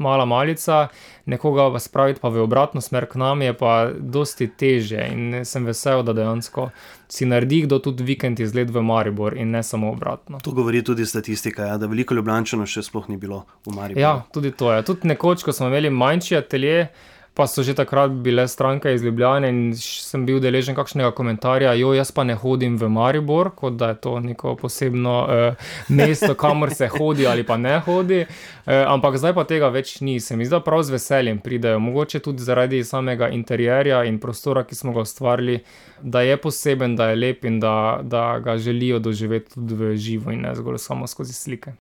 mala 0.00 0.24
malica, 0.24 0.88
nekoga 1.30 1.68
pa 1.72 1.78
spraviti 1.78 2.20
pa 2.20 2.28
v 2.28 2.42
obratno 2.42 2.80
smer 2.80 3.06
k 3.06 3.20
nam 3.20 3.42
je 3.42 3.52
pa 3.56 3.90
dosti 3.94 4.48
teže 4.48 5.04
in 5.12 5.44
sem 5.44 5.66
vesel, 5.66 6.02
da 6.02 6.12
dejansko 6.16 6.70
si 7.10 7.26
naredi 7.26 7.62
kdo 7.66 7.78
tudi 7.78 8.06
vikend 8.06 8.40
izlet 8.40 8.70
v 8.70 8.82
Maribor 8.82 9.36
in 9.36 9.50
ne 9.50 9.62
samo 9.62 9.92
obratno. 9.92 10.40
To 10.42 10.52
govori 10.56 10.82
tudi 10.84 11.06
statistika, 11.06 11.66
ja, 11.66 11.78
da 11.78 11.90
veliko 11.90 12.14
ljubljančanov 12.14 12.70
še 12.70 12.84
sploh 12.86 13.08
ni 13.10 13.18
bilo 13.20 13.44
v 13.66 13.74
Mariboru. 13.74 14.00
Ja, 14.00 14.20
tudi 14.32 14.52
to 14.52 14.72
je. 14.72 14.84
Tudi 14.86 15.10
nekoč, 15.10 15.44
ko 15.44 15.52
smo 15.52 15.68
imeli 15.70 15.90
manjši 15.90 16.38
atelje, 16.38 16.88
pa 17.34 17.46
so 17.46 17.62
že 17.62 17.74
takrat 17.74 18.10
bile 18.10 18.48
stranke 18.48 18.94
iz 18.94 19.02
Ljubljana 19.04 19.48
in 19.48 19.72
sem 19.76 20.26
bil 20.26 20.40
deležen 20.40 20.74
kakšnega 20.74 21.12
komentarja, 21.16 21.72
jo 21.78 21.92
jaz 21.94 22.10
pa 22.12 22.24
ne 22.24 22.34
hodim 22.34 22.76
v 22.76 22.88
Maribor, 22.88 23.52
kot 23.56 23.76
da 23.78 23.88
je 23.88 24.00
to 24.00 24.20
neko 24.20 24.56
posebno 24.56 25.14
eh, 25.30 25.54
mesto, 25.88 26.34
kamor 26.34 26.74
se 26.74 26.88
hodi 26.88 27.26
ali 27.26 27.46
pa 27.46 27.56
ne 27.56 27.78
hodi. 27.86 28.20
Eh, 28.20 28.84
ampak 28.86 29.16
zdaj 29.16 29.34
pa 29.34 29.44
tega 29.44 29.68
več 29.68 30.00
ni, 30.00 30.18
se 30.20 30.36
mi 30.36 30.46
zdi, 30.46 30.60
prav 30.64 30.82
z 30.82 30.96
veseljem 30.96 31.38
pridejo, 31.38 31.78
mogoče 31.78 32.20
tudi 32.20 32.42
zaradi 32.42 32.84
samega 32.84 33.28
interjerja 33.28 34.02
in 34.04 34.18
prostora, 34.20 34.64
ki 34.64 34.74
smo 34.74 34.92
ga 34.92 35.06
ustvarili, 35.06 35.60
da 36.02 36.24
je 36.26 36.36
poseben, 36.36 36.96
da 36.96 37.10
je 37.10 37.20
lep 37.20 37.44
in 37.44 37.60
da, 37.60 38.00
da 38.02 38.38
ga 38.44 38.58
želijo 38.58 38.98
doživeti 38.98 39.54
tudi 39.54 39.74
v 39.74 39.94
živo 39.96 40.34
in 40.34 40.42
ne 40.42 40.54
zgolj 40.54 40.78
samo 40.78 41.06
skozi 41.06 41.32
slike. 41.32 41.78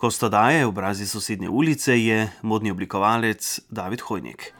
Ko 0.00 0.10
sta 0.10 0.28
daje 0.32 0.64
obrazi 0.66 1.06
sosednje 1.06 1.48
ulice, 1.48 1.92
je 2.00 2.30
modni 2.42 2.70
oblikovalec 2.70 3.60
David 3.68 4.00
Hojnik. 4.00 4.52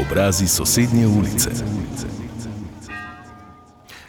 Obrazi 0.00 0.48
sosednje 0.48 1.06
ulice. 1.06 1.50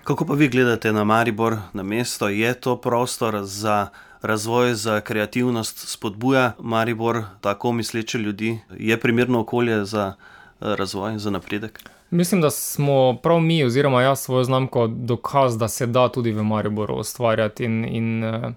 Kako 0.03 0.25
pa 0.25 0.33
vi 0.33 0.47
gledate 0.49 0.93
na 0.93 1.03
Maribor, 1.03 1.57
na 1.73 1.83
mesto? 1.83 2.29
Je 2.29 2.53
to 2.53 2.77
prostor 2.77 3.39
za 3.43 3.87
razvoj, 4.21 4.73
za 4.73 5.01
kreativnost, 5.01 5.89
spodbuja 5.89 6.51
Maribor 6.59 7.23
tako 7.41 7.71
misleče 7.71 8.17
ljudi? 8.17 8.59
Je 8.77 8.99
primerno 8.99 9.39
okolje 9.39 9.85
za 9.85 10.13
eh, 10.13 10.75
razvoj, 10.75 11.17
za 11.17 11.29
napredek? 11.29 11.79
Mislim, 12.09 12.41
da 12.41 12.49
smo 12.49 13.17
prav 13.23 13.39
mi, 13.39 13.63
oziroma 13.63 14.01
jaz, 14.01 14.19
svojo 14.19 14.43
znamko 14.43 14.87
dokaz, 14.87 15.57
da 15.57 15.67
se 15.67 15.85
da 15.85 16.09
tudi 16.09 16.31
v 16.31 16.43
Mariboru 16.43 16.95
ustvarjati 16.95 17.63
in. 17.63 17.85
in 17.85 18.23
uh, 18.23 18.51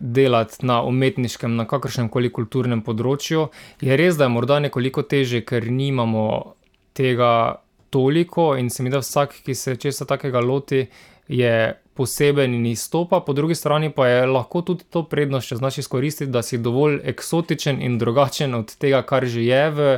delati 0.00 0.66
na 0.66 0.80
umetniškem, 0.82 1.56
na 1.56 1.66
kakršnem 1.68 2.08
koli 2.08 2.32
kulturnem 2.32 2.82
področju. 2.82 3.48
Je 3.84 3.96
res, 3.96 4.16
da 4.16 4.26
je 4.26 4.34
morda 4.34 4.60
nekoliko 4.64 5.04
teže, 5.06 5.44
ker 5.46 5.68
nimamo 5.70 6.56
tega 6.96 7.60
toliko 7.90 8.54
in 8.56 8.70
se 8.70 8.82
mi 8.82 8.90
da 8.90 9.02
vsak, 9.02 9.40
ki 9.44 9.54
se 9.54 9.76
česa 9.76 10.06
takega 10.08 10.40
loti, 10.40 10.86
je 11.30 11.54
poseben 11.94 12.54
in 12.54 12.66
izstopa, 12.66 13.20
po 13.20 13.32
drugi 13.32 13.54
strani 13.54 13.90
pa 13.92 14.06
je 14.08 14.26
lahko 14.26 14.62
tudi 14.66 14.86
to 14.90 15.04
prednost, 15.06 15.50
če 15.52 15.60
znaš 15.60 15.78
izkoristiti, 15.84 16.30
da 16.32 16.42
si 16.42 16.58
dovolj 16.58 17.00
eksotičen 17.12 17.82
in 17.82 17.98
drugačen 18.00 18.54
od 18.54 18.72
tega, 18.80 19.02
kar 19.06 19.26
že 19.26 19.44
je 19.44 19.64
v 19.70 19.90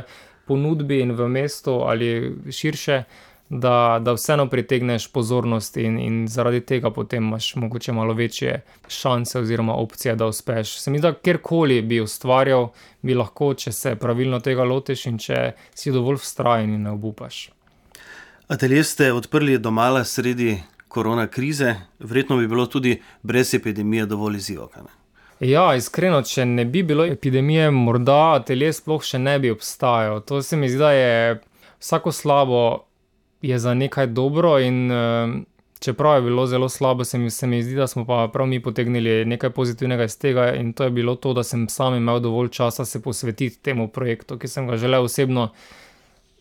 ponudbi 0.47 0.99
in 1.01 1.15
v 1.15 1.29
mestu 1.31 1.79
ali 1.87 2.09
širše 2.51 3.03
da, 3.59 3.99
da 4.01 4.13
vseeno 4.13 4.47
pritegneš 4.49 5.07
pozornost 5.11 5.77
in, 5.77 5.99
in 5.99 6.27
zaradi 6.27 6.61
tega 6.61 6.89
potem 6.91 7.23
imaš 7.23 7.55
mogoče 7.55 7.91
malo 7.91 8.13
večje 8.13 8.61
šanse 8.87 9.39
oziroma 9.39 9.75
opcije, 9.75 10.15
da 10.15 10.25
uspeš. 10.25 10.79
Se 10.79 10.91
mi 10.91 10.97
zdi, 10.97 11.07
da 11.07 11.13
kjerkoli 11.13 11.81
bi 11.81 12.01
ustvarjal, 12.01 12.69
bi 13.01 13.13
lahko, 13.13 13.53
če 13.53 13.71
se 13.71 13.95
pravilno 13.95 14.39
tega 14.39 14.63
lotiš 14.63 15.05
in 15.05 15.17
če 15.17 15.51
si 15.75 15.91
dovolj 15.91 16.17
vztrajen 16.23 16.73
in 16.73 16.87
ne 16.87 16.95
obupaš. 16.97 17.49
Atelje 18.47 18.83
ste 18.83 19.11
odprli 19.13 19.57
domala 19.57 20.03
sredi 20.03 20.57
korona 20.87 21.27
krize, 21.27 21.75
verjetno 21.99 22.37
bi 22.37 22.47
bilo 22.47 22.65
tudi 22.65 23.01
brez 23.21 23.53
epidemije 23.53 24.05
dovolj 24.05 24.37
izzivokane. 24.37 24.89
Ja, 25.39 25.75
iskreno, 25.75 26.21
če 26.21 26.45
ne 26.45 26.65
bi 26.65 26.83
bilo 26.83 27.05
epidemije, 27.05 27.69
morda 27.71 28.35
atelje 28.39 28.71
sploh 28.73 29.03
še 29.03 29.19
ne 29.19 29.37
bi 29.39 29.51
obstajal. 29.51 30.21
To 30.25 30.41
se 30.41 30.57
mi 30.57 30.69
zdi, 30.69 30.79
da 30.79 30.91
je 30.91 31.39
vsako 31.79 32.11
slabo 32.11 32.59
je 33.43 33.59
za 33.59 33.73
nekaj 33.73 34.07
dobro. 34.07 34.57
In, 34.59 34.91
uh, 34.91 34.97
čeprav 35.79 36.15
je 36.15 36.21
bilo 36.21 36.45
zelo 36.47 36.69
slabo, 36.69 37.03
se 37.03 37.17
mi, 37.17 37.29
se 37.29 37.47
mi 37.47 37.63
zdi, 37.63 37.75
da 37.75 37.87
smo 37.87 38.05
pa 38.05 38.29
prav 38.33 38.47
mi 38.47 38.61
potegnili 38.63 39.25
nekaj 39.25 39.49
pozitivnega 39.49 40.03
iz 40.03 40.17
tega. 40.19 40.53
In 40.55 40.73
to 40.73 40.83
je 40.83 40.89
bilo 40.89 41.15
to, 41.15 41.33
da 41.33 41.43
sem 41.43 41.67
sam 41.69 41.95
imel 41.95 42.19
dovolj 42.19 42.49
časa 42.49 42.85
se 42.85 43.01
posvetiti 43.01 43.59
temu 43.59 43.87
projektu, 43.87 44.39
ki 44.39 44.47
sem 44.47 44.67
ga 44.67 44.77
želel 44.77 45.03
osebno 45.03 45.49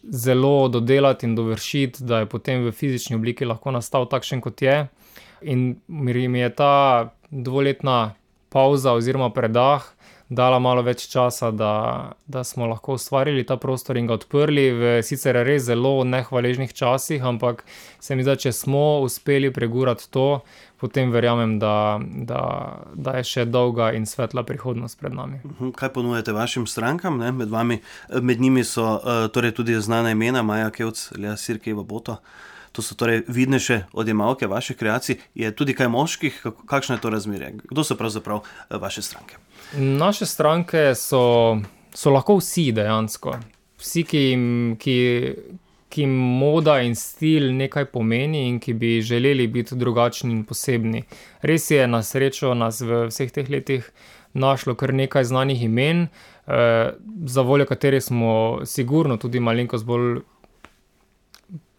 zelo 0.02 0.68
dodelati 0.68 1.26
in 1.26 1.34
dovršiti, 1.34 2.04
da 2.04 2.18
je 2.18 2.26
potem 2.26 2.64
v 2.64 2.72
fizični 2.72 3.16
obliki 3.16 3.44
lahko 3.44 3.70
nastal 3.70 4.06
takšen, 4.08 4.40
kot 4.40 4.62
je. 4.62 4.86
In 5.42 5.76
mi 5.88 6.38
je 6.38 6.54
ta 6.54 7.10
dvoletna 7.30 8.14
pauza 8.48 8.92
oziroma 8.92 9.30
predah 9.30 9.82
dala 10.34 10.58
malo 10.62 10.82
več 10.82 11.04
časa, 11.12 11.50
da, 11.52 11.74
da 12.26 12.44
smo 12.44 12.66
lahko 12.70 12.96
ustvarili 12.96 13.44
ta 13.46 13.56
prostor 13.60 13.98
in 14.00 14.08
ga 14.08 14.16
odprli 14.16 14.66
v 14.72 14.92
sicer 15.04 15.36
res 15.46 15.66
zelo 15.68 16.00
nehvaležnih 16.08 16.72
časih, 16.72 17.24
ampak 17.24 17.64
se 18.00 18.16
mi 18.16 18.24
zdi, 18.24 18.36
če 18.46 18.52
smo 18.56 19.02
uspeli 19.04 19.52
pregurati 19.52 20.08
to, 20.12 20.42
potem 20.82 21.12
verjamem, 21.14 21.58
da, 21.62 22.00
da, 22.02 22.42
da 22.94 23.18
je 23.20 23.28
še 23.28 23.44
dolga 23.46 23.92
in 23.94 24.08
svetla 24.08 24.42
prihodnost 24.48 24.98
pred 24.98 25.14
nami. 25.14 25.42
Mhm, 25.44 25.74
kaj 25.78 25.92
ponujate 25.94 26.34
vašim 26.34 26.66
strankam? 26.66 27.20
Med, 27.22 27.50
vami, 27.52 27.78
med 28.10 28.40
njimi 28.42 28.64
so 28.66 28.96
uh, 28.96 29.26
torej 29.32 29.54
tudi 29.60 29.78
znana 29.78 30.16
imena 30.16 30.42
Maja 30.42 30.72
Kevc, 30.74 31.10
Lea 31.18 31.36
Sirkeva 31.36 31.86
Bota. 31.86 32.18
To 32.72 32.82
so 32.82 32.96
torej 32.96 33.26
vidnejše 33.28 33.82
odjemalke 33.92 34.48
vaših 34.48 34.76
kreacij. 34.80 35.20
Je 35.36 35.50
tudi 35.52 35.74
kaj 35.76 35.92
moških, 35.92 36.40
kakšno 36.66 36.96
je 36.96 37.04
to 37.04 37.10
razmerje? 37.12 37.52
Kdo 37.68 37.84
so 37.84 37.98
pravzaprav 38.00 38.40
eh, 38.40 38.78
vaše 38.80 39.04
stranke? 39.04 39.36
Naše 39.78 40.26
stranke 40.26 40.94
so, 40.94 41.56
so 41.94 42.10
lahko 42.10 42.36
vsi 42.36 42.72
dejansko. 42.76 43.36
Vsi, 43.80 44.02
ki 44.04 44.18
jim, 44.18 44.42
ki, 44.80 44.96
ki 45.88 46.04
jim 46.04 46.16
moda 46.40 46.76
in 46.84 46.92
stil 46.98 47.48
nekaj 47.56 47.86
pomeni 47.94 48.44
in 48.50 48.58
ki 48.60 48.74
bi 48.76 48.98
želeli 49.00 49.46
biti 49.48 49.78
drugačni 49.78 50.32
in 50.32 50.42
posebni. 50.44 51.04
Res 51.40 51.70
je, 51.70 51.86
na 51.88 52.02
srečo 52.02 52.52
nas 52.54 52.82
v 52.84 53.06
vseh 53.08 53.32
teh 53.32 53.48
letih 53.48 53.88
našlo 54.32 54.74
kar 54.74 54.92
nekaj 54.94 55.24
znanih 55.24 55.64
imen, 55.64 56.06
eh, 56.46 56.92
za 57.24 57.40
voljo 57.40 57.66
katerih 57.66 58.04
smo 58.04 58.60
sigurno 58.64 59.16
tudi 59.16 59.40
malenkost 59.40 59.84
bolj 59.88 60.20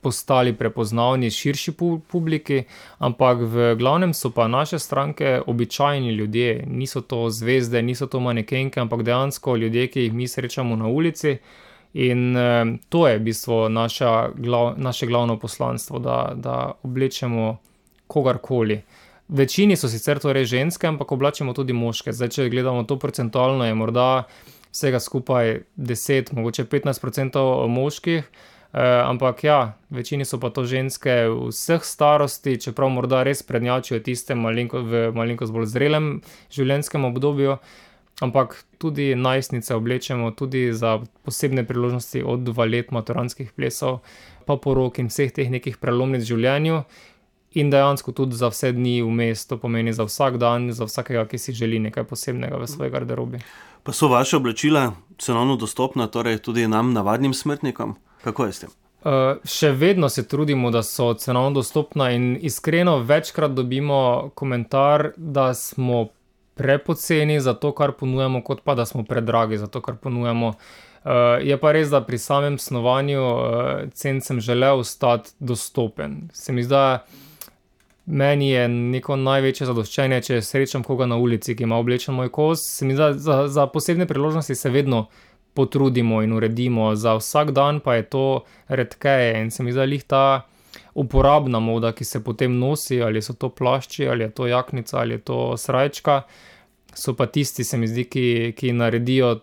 postali 0.04 0.54
prepoznavni 0.54 1.32
širši 1.32 1.74
publiki, 2.12 2.64
ampak 3.00 3.38
v 3.42 3.76
glavnem 3.80 4.14
so 4.14 4.30
pa 4.30 4.48
naše 4.48 4.80
stranke 4.80 5.42
običajni 5.48 6.12
ljudje, 6.12 6.64
niso 6.68 7.02
to 7.02 7.30
zvezde, 7.30 7.82
niso 7.82 8.08
to 8.08 8.20
manekenke, 8.20 8.80
ampak 8.80 9.04
dejansko 9.04 9.56
ljudje, 9.56 9.88
ki 9.88 10.08
jih 10.08 10.14
mi 10.14 10.28
srečamo 10.28 10.76
na 10.76 10.88
ulici. 10.88 11.38
In 11.94 12.38
eh, 12.38 12.66
to 12.90 13.08
je 13.08 13.18
v 13.20 13.24
bistvu 13.24 13.70
naša, 13.70 14.32
glav, 14.36 14.74
naše 14.78 15.08
glavno 15.08 15.40
poslanstvo, 15.40 16.00
da, 16.00 16.34
da 16.36 16.72
oblečemo 16.84 17.58
kogarkoli. 18.08 18.82
Večini 19.28 19.76
so 19.76 19.88
sicer 19.88 20.20
torej 20.20 20.46
ženske, 20.46 20.88
ampak 20.88 21.12
oblačimo 21.12 21.54
tudi 21.54 21.74
moške. 21.74 22.14
Zdaj, 22.14 22.30
če 22.30 22.50
gledamo 22.50 22.84
to 22.84 23.00
procentualno, 23.00 23.66
je 23.66 23.74
morda 23.74 24.26
vsega 24.74 25.00
skupaj 25.00 25.62
10, 25.78 26.34
mogoče 26.34 26.66
15% 26.66 27.68
moških. 27.70 28.30
Eh, 28.74 29.02
ampak 29.06 29.44
ja, 29.44 29.78
večini 29.90 30.26
so 30.26 30.40
pa 30.42 30.50
to 30.50 30.66
ženske 30.66 31.30
vseh 31.30 31.84
starosti, 31.86 32.58
čeprav 32.58 32.90
morda 32.90 33.22
res 33.22 33.44
prednjačijo 33.46 34.00
tiste 34.02 34.34
malinko, 34.34 34.82
v 34.82 35.02
malenkost 35.14 35.54
bolj 35.54 35.68
zrelem 35.70 36.08
življenjskem 36.50 37.06
obdobju. 37.06 37.60
Ampak 38.26 38.56
tudi 38.82 39.14
najstnice 39.14 39.76
oblečemo 39.76 40.32
tudi 40.34 40.72
za 40.74 41.04
posebne 41.22 41.62
priložnosti, 41.70 42.24
od 42.26 42.46
dva 42.50 42.66
let 42.66 42.90
maturanskih 42.90 43.52
plesov, 43.54 44.02
pa 44.50 44.58
porok 44.58 44.98
in 45.04 45.12
vseh 45.14 45.30
teh 45.30 45.54
nekih 45.54 45.78
prelomnic 45.78 46.26
v 46.26 46.32
življenju. 46.34 46.80
In 47.62 47.70
dejansko 47.70 48.10
tudi 48.18 48.34
za 48.34 48.50
vse 48.50 48.72
dni 48.74 49.04
vmes, 49.06 49.46
to 49.46 49.60
pomeni 49.62 49.94
za 49.94 50.08
vsak 50.10 50.40
dan, 50.42 50.72
za 50.74 50.90
vsakega, 50.90 51.28
ki 51.30 51.38
si 51.38 51.54
želi 51.54 51.78
nekaj 51.78 52.08
posebnega 52.10 52.58
v 52.58 52.70
svoji 52.70 52.90
garderobi. 52.90 53.44
Pa 53.86 53.94
so 53.94 54.10
vaše 54.10 54.40
oblačila 54.42 54.96
cenovno 55.22 55.60
dostopna, 55.62 56.10
torej 56.10 56.42
tudi 56.42 56.66
nam, 56.66 56.90
navadnim 56.98 57.38
smrtnikom? 57.38 57.94
Kako 58.24 58.46
je 58.46 58.54
s 58.54 58.60
tem? 58.60 58.70
Uh, 59.04 59.36
še 59.44 59.74
vedno 59.76 60.08
se 60.10 60.24
trudimo, 60.28 60.72
da 60.72 60.80
so 60.84 61.10
cenovno 61.20 61.58
dostopna, 61.60 62.12
in 62.16 62.38
iskreno 62.42 63.02
večkrat 63.04 63.52
dobimo 63.52 64.32
komentar, 64.36 65.12
da 65.18 65.54
smo 65.54 66.08
prepoceni 66.56 67.42
za 67.42 67.54
to, 67.54 67.74
kar 67.76 67.92
ponujamo, 68.00 68.44
kot 68.44 68.62
pa 68.64 68.76
da 68.76 68.86
smo 68.86 69.04
predragi 69.04 69.58
za 69.58 69.68
to, 69.68 69.82
kar 69.82 69.98
ponujamo. 70.00 70.54
Uh, 71.04 71.12
je 71.44 71.58
pa 71.60 71.74
res, 71.76 71.92
da 71.92 72.00
pri 72.00 72.18
samem 72.18 72.56
snovanju 72.58 73.20
uh, 73.20 73.92
cen 73.94 74.22
sem 74.24 74.40
želel 74.40 74.80
ostati 74.80 75.36
dostopen. 75.40 76.30
Se 76.34 76.56
mi 76.56 76.64
zdi, 76.64 77.04
meni 78.06 78.54
je 78.54 78.68
neko 78.68 79.20
največje 79.20 79.68
zadoščenje, 79.68 80.22
če 80.30 80.42
srečam 80.42 80.88
koga 80.88 81.10
na 81.12 81.20
ulici, 81.20 81.58
ki 81.60 81.68
ima 81.68 81.76
oblečen 81.76 82.16
moj 82.16 82.32
kos. 82.32 82.64
Se 82.78 82.88
mi 82.88 82.96
zdi, 82.96 83.20
za, 83.20 83.48
za 83.52 83.68
posebne 83.68 84.08
priložnosti 84.08 84.56
se 84.56 84.72
vedno 84.72 85.10
potrudimo 85.54 86.22
in 86.24 86.34
uredimo, 86.34 86.96
za 86.96 87.16
vsak 87.16 87.52
dan 87.52 87.80
pa 87.80 87.96
je 87.96 88.04
to 88.04 88.44
redkeje 88.68 89.42
in 89.42 89.52
se 89.52 89.64
mi 89.64 89.72
zdi, 89.72 89.78
da 89.78 89.86
jih 89.86 90.04
ta 90.04 90.26
uporabna 90.94 91.60
moda, 91.60 91.92
ki 91.92 92.06
se 92.06 92.24
potem 92.24 92.58
nosi, 92.60 93.02
ali 93.02 93.22
so 93.22 93.34
to 93.34 93.50
plašči, 93.50 94.08
ali 94.08 94.24
je 94.24 94.32
to 94.32 94.48
jaknica, 94.48 94.98
ali 95.00 95.14
je 95.14 95.22
to 95.22 95.58
srajčka, 95.58 96.22
so 96.94 97.14
pa 97.14 97.26
tisti, 97.26 97.64
se 97.64 97.78
mi 97.78 97.88
zdi, 97.88 98.06
ki, 98.06 98.54
ki 98.58 98.74
naredijo 98.74 99.40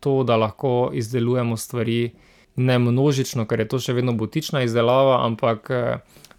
to, 0.00 0.22
da 0.24 0.36
lahko 0.36 0.90
izdelujemo 0.92 1.56
stvari 1.56 2.12
ne 2.56 2.78
množično, 2.78 3.46
ker 3.46 3.60
je 3.60 3.68
to 3.68 3.80
še 3.80 3.92
vedno 3.92 4.12
butična 4.12 4.62
izdelava, 4.62 5.24
ampak 5.26 5.70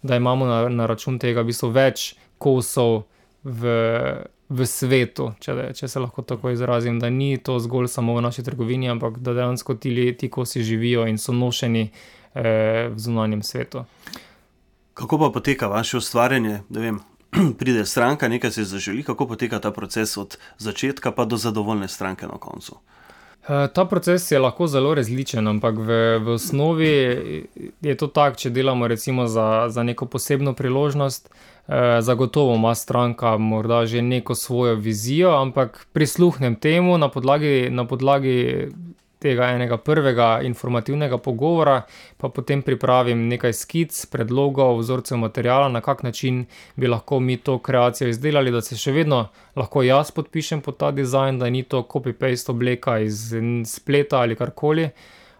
da 0.02 0.16
imamo 0.16 0.46
na, 0.46 0.68
na 0.68 0.86
račun 0.86 1.18
tega 1.18 1.42
v 1.42 1.50
bistvu 1.50 1.70
več 1.74 2.14
kosov 2.38 3.04
v 3.44 3.74
v 4.48 4.66
svetu, 4.66 5.32
če, 5.42 5.56
če 5.74 5.88
se 5.88 6.00
lahko 6.00 6.22
tako 6.22 6.52
izrazim, 6.54 7.00
da 7.02 7.10
ni 7.10 7.36
to 7.38 7.58
zgolj 7.62 7.88
samo 7.90 8.14
v 8.16 8.22
naši 8.26 8.44
trgovini, 8.46 8.90
ampak 8.90 9.18
da 9.18 9.34
dejansko 9.34 9.74
ti 9.74 9.90
ljudje, 9.90 10.30
ko 10.30 10.44
si 10.46 10.62
živijo 10.62 11.06
in 11.10 11.18
so 11.18 11.34
nošeni 11.34 11.88
eh, 11.88 12.88
v 12.92 12.98
zunanjem 12.98 13.42
svetu. 13.42 13.84
Kako 14.94 15.18
pa 15.18 15.30
poteka 15.34 15.68
vaše 15.68 15.98
ustvarjanje? 15.98 16.60
Vem, 16.70 17.00
pride 17.58 17.84
stranka, 17.86 18.28
nekaj 18.28 18.50
se 18.50 18.64
zaželi, 18.64 19.02
kako 19.02 19.26
poteka 19.34 19.58
ta 19.58 19.70
proces 19.70 20.16
od 20.16 20.38
začetka 20.58 21.10
pa 21.12 21.24
do 21.24 21.36
zadovoljne 21.36 21.88
stranke 21.88 22.26
na 22.26 22.38
koncu? 22.38 22.78
Eh, 22.78 23.05
ta 23.46 23.84
proces 23.84 24.30
je 24.30 24.38
lahko 24.38 24.66
zelo 24.66 24.94
različen, 24.94 25.48
ampak 25.48 25.76
v, 25.78 25.98
v 26.18 26.28
osnovi 26.34 26.94
je 27.80 27.94
to 27.96 28.06
tako, 28.06 28.36
če 28.36 28.50
delamo 28.50 28.88
recimo 28.88 29.26
za, 29.26 29.66
za 29.68 29.82
neko 29.82 30.06
posebno 30.06 30.54
priložnost. 30.54 31.30
Eh, 31.68 32.02
zagotovo 32.02 32.54
ima 32.54 32.74
stranka 32.74 33.36
morda 33.36 33.86
že 33.86 34.02
neko 34.02 34.34
svojo 34.34 34.74
vizijo, 34.74 35.30
ampak 35.30 35.86
prisluhnem 35.92 36.54
temu 36.54 36.98
na 36.98 37.08
podlagi, 37.08 37.68
na 37.70 37.84
podlagi 37.86 38.68
tega 39.18 39.50
enega 39.54 39.76
prvega 39.76 40.40
informativnega 40.44 41.18
pogovora, 41.18 41.82
pa 42.16 42.28
potem 42.28 42.62
pripravim 42.62 43.26
nekaj 43.28 43.52
skic, 43.52 43.98
predlogov, 44.12 44.80
vzorcev 44.80 45.18
materijala, 45.18 45.68
na 45.68 45.80
kak 45.80 46.02
način 46.02 46.44
bi 46.76 46.86
lahko 46.86 47.20
mi 47.20 47.36
to 47.36 47.58
kreacijo 47.58 48.08
izdelali, 48.08 48.50
da 48.50 48.60
se 48.60 48.76
še 48.76 48.92
vedno 48.92 49.28
lahko 49.56 49.82
jaz 49.82 50.10
podpišem 50.10 50.60
pod 50.60 50.76
ta 50.76 50.90
dizajn, 50.90 51.38
da 51.38 51.50
ni 51.50 51.62
to 51.62 51.82
copy-paste 51.82 52.52
obleka 52.52 52.98
iz 52.98 53.32
spleta 53.64 54.20
ali 54.20 54.36
karkoli. 54.36 54.90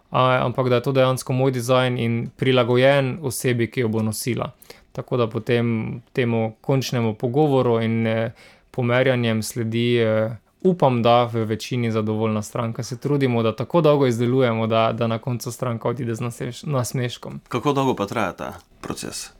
Ampak 0.09 0.69
da 0.69 0.77
je 0.79 0.83
to 0.85 0.91
dejansko 0.95 1.33
moj 1.35 1.51
dizajn 1.51 1.97
in 1.99 2.13
prilagojen 2.39 3.17
osebi, 3.21 3.67
ki 3.67 3.83
jo 3.83 3.89
bo 3.91 4.01
nosila 4.01 4.53
tako 4.97 5.17
da 5.17 5.27
potem 5.29 6.01
temu 6.13 6.55
končnemu 6.61 7.13
pogovoru 7.13 7.81
in 7.81 8.07
eh, 8.07 8.31
pomerjanjem 8.71 9.43
sledi, 9.43 9.97
eh, 10.01 10.31
upam, 10.69 11.01
da 11.03 11.23
v 11.23 11.45
večini 11.45 11.91
zadovoljna 11.91 12.41
stranka. 12.41 12.83
Se 12.83 12.99
trudimo, 12.99 13.43
da 13.43 13.55
tako 13.55 13.81
dolgo 13.81 14.07
izdelujemo, 14.07 14.67
da, 14.67 14.91
da 14.93 15.07
na 15.07 15.17
koncu 15.19 15.51
stranka 15.51 15.89
odide 15.89 16.15
z 16.15 16.29
nasmeškom. 16.63 17.41
Kako 17.47 17.73
dolgo 17.73 17.95
pa 17.95 18.05
traja 18.05 18.33
ta 18.33 18.53
proces? 18.81 19.37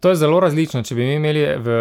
To 0.00 0.08
je 0.08 0.16
zelo 0.16 0.40
različno. 0.40 0.82
Če 0.82 0.94
bi 0.94 1.06
mi 1.06 1.14
imeli 1.18 1.42
v, 1.58 1.78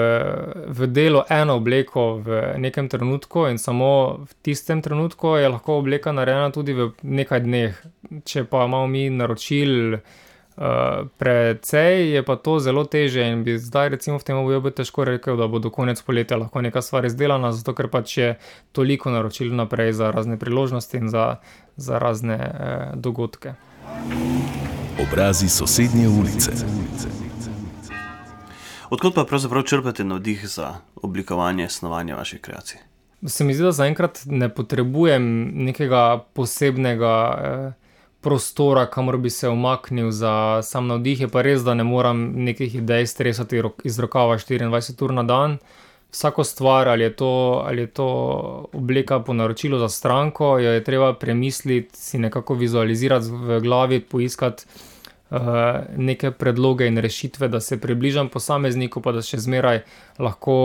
v 0.74 0.88
delu 0.90 1.22
eno 1.30 1.60
obleko 1.62 2.16
v 2.26 2.42
nekem 2.58 2.90
trenutku 2.90 3.46
in 3.52 3.60
samo 3.62 3.90
v 4.26 4.38
tistem 4.42 4.82
trenutku, 4.82 5.36
je 5.38 5.50
lahko 5.54 5.78
obleka 5.78 6.12
narejena 6.12 6.50
tudi 6.52 6.74
v 6.74 6.90
nekaj 7.04 7.44
dneh. 7.46 7.84
Če 8.26 8.48
pa 8.50 8.66
imamo 8.66 8.88
mi 8.88 9.10
naročil, 9.14 10.00
Uh, 10.58 11.06
precej 11.18 12.18
je 12.18 12.24
pa 12.26 12.34
to 12.36 12.58
zelo 12.60 12.82
teže 12.82 13.22
in 13.22 13.44
bi 13.46 13.60
zdaj, 13.62 13.90
recimo, 13.94 14.18
v 14.18 14.26
tem 14.26 14.38
obdobju 14.42 14.72
težko 14.74 15.06
rekel, 15.06 15.38
da 15.38 15.46
bo 15.46 15.62
do 15.62 15.70
konca 15.70 16.02
poletja 16.02 16.34
lahko 16.42 16.66
neka 16.66 16.82
stvar 16.82 17.06
izdelana, 17.06 17.52
zato 17.54 17.78
ker 17.78 17.86
pač 17.94 18.18
je 18.18 18.30
toliko 18.74 19.14
naročil 19.14 19.54
naprej 19.54 19.94
za 19.94 20.10
razne 20.10 20.34
priložnosti 20.42 20.98
in 20.98 21.14
za, 21.14 21.38
za 21.78 22.02
razne 22.02 22.40
uh, 22.42 22.98
dogodke. 22.98 23.54
Obrazi 24.98 25.46
sosednje 25.46 26.10
ulice. 26.10 26.58
Odkud 28.90 29.14
pa 29.14 29.30
pravzaprav 29.30 29.62
črpate 29.62 30.02
navdih 30.04 30.42
za 30.50 30.82
oblikovanje, 30.96 31.70
snovanje 31.70 32.18
vaših 32.18 32.42
kreacij? 32.42 32.82
Se 33.30 33.46
mi 33.46 33.54
zdi, 33.54 33.70
da 33.70 33.78
zaenkrat 33.78 34.26
ne 34.26 34.50
potrebujem 34.50 35.52
nekega 35.70 36.24
posebnega. 36.34 37.14
Uh, 37.38 37.87
prostora, 38.28 38.86
kamor 38.92 39.18
bi 39.18 39.30
se 39.30 39.48
omaknil 39.48 40.12
za 40.12 40.60
sam 40.64 40.88
navdih, 40.88 41.22
je 41.22 41.28
pa 41.32 41.42
res, 41.48 41.62
da 41.64 41.74
ne 41.80 41.86
moram 41.88 42.26
nekih 42.44 42.74
idej 42.76 43.08
stresati 43.08 43.62
iz 43.88 44.00
rokava 44.04 44.36
24 44.36 45.04
ur 45.04 45.14
na 45.16 45.24
dan. 45.24 45.58
Vsako 46.12 46.44
stvar, 46.44 46.90
ali 46.92 47.04
je, 47.08 47.14
to, 47.16 47.30
ali 47.68 47.86
je 47.86 47.88
to 47.88 48.08
obleka 48.74 49.20
po 49.20 49.34
naročilu 49.34 49.80
za 49.80 49.88
stranko, 49.90 50.58
jo 50.60 50.74
je 50.76 50.84
treba 50.84 51.14
premisliti, 51.14 51.96
si 51.96 52.20
nekako 52.20 52.60
vizualizirati 52.60 53.32
v 53.32 53.62
glavi, 53.64 54.02
poiskati 54.02 54.68
uh, 54.68 55.40
neke 55.96 56.32
predloge 56.32 56.88
in 56.88 57.00
rešitve, 57.00 57.48
da 57.48 57.64
se 57.64 57.80
približam 57.80 58.28
posamezniku, 58.30 59.02
pa 59.02 59.16
da 59.16 59.24
še 59.24 59.40
zmeraj 59.40 59.86
lahko 60.20 60.60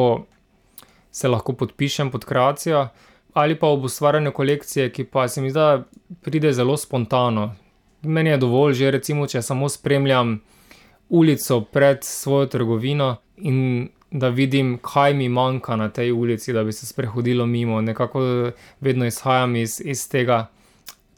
se 1.12 1.28
lahko 1.28 1.52
podpišem 1.52 2.10
pod 2.10 2.24
kreacijo 2.24 2.88
ali 3.32 3.58
pa 3.58 3.66
ob 3.66 3.84
ustvarjanju 3.84 4.32
kolekcije, 4.32 4.90
ki 4.92 5.04
pa 5.04 5.28
se 5.28 5.40
mi 5.40 5.50
zdi, 5.50 5.58
da 5.58 5.84
pride 6.22 6.52
zelo 6.52 6.76
spontano. 6.76 7.54
Meni 8.02 8.30
je 8.30 8.36
dovolj, 8.36 8.72
že 8.74 8.90
recimo, 8.90 9.26
če 9.26 9.42
samo 9.42 9.68
spremljam 9.68 10.40
ulico 11.08 11.60
pred 11.60 11.98
svojo 12.04 12.46
trgovino 12.46 13.16
in 13.36 13.88
da 14.10 14.28
vidim, 14.28 14.78
kaj 14.82 15.14
mi 15.14 15.28
manjka 15.28 15.76
na 15.76 15.88
tej 15.88 16.12
ulici, 16.12 16.52
da 16.52 16.64
bi 16.64 16.72
se 16.72 16.86
sprehodilo 16.86 17.46
mimo. 17.46 17.80
Nekako 17.80 18.50
vedno 18.80 19.06
izhajam 19.06 19.56
iz, 19.56 19.80
iz 19.84 20.08
tega, 20.08 20.46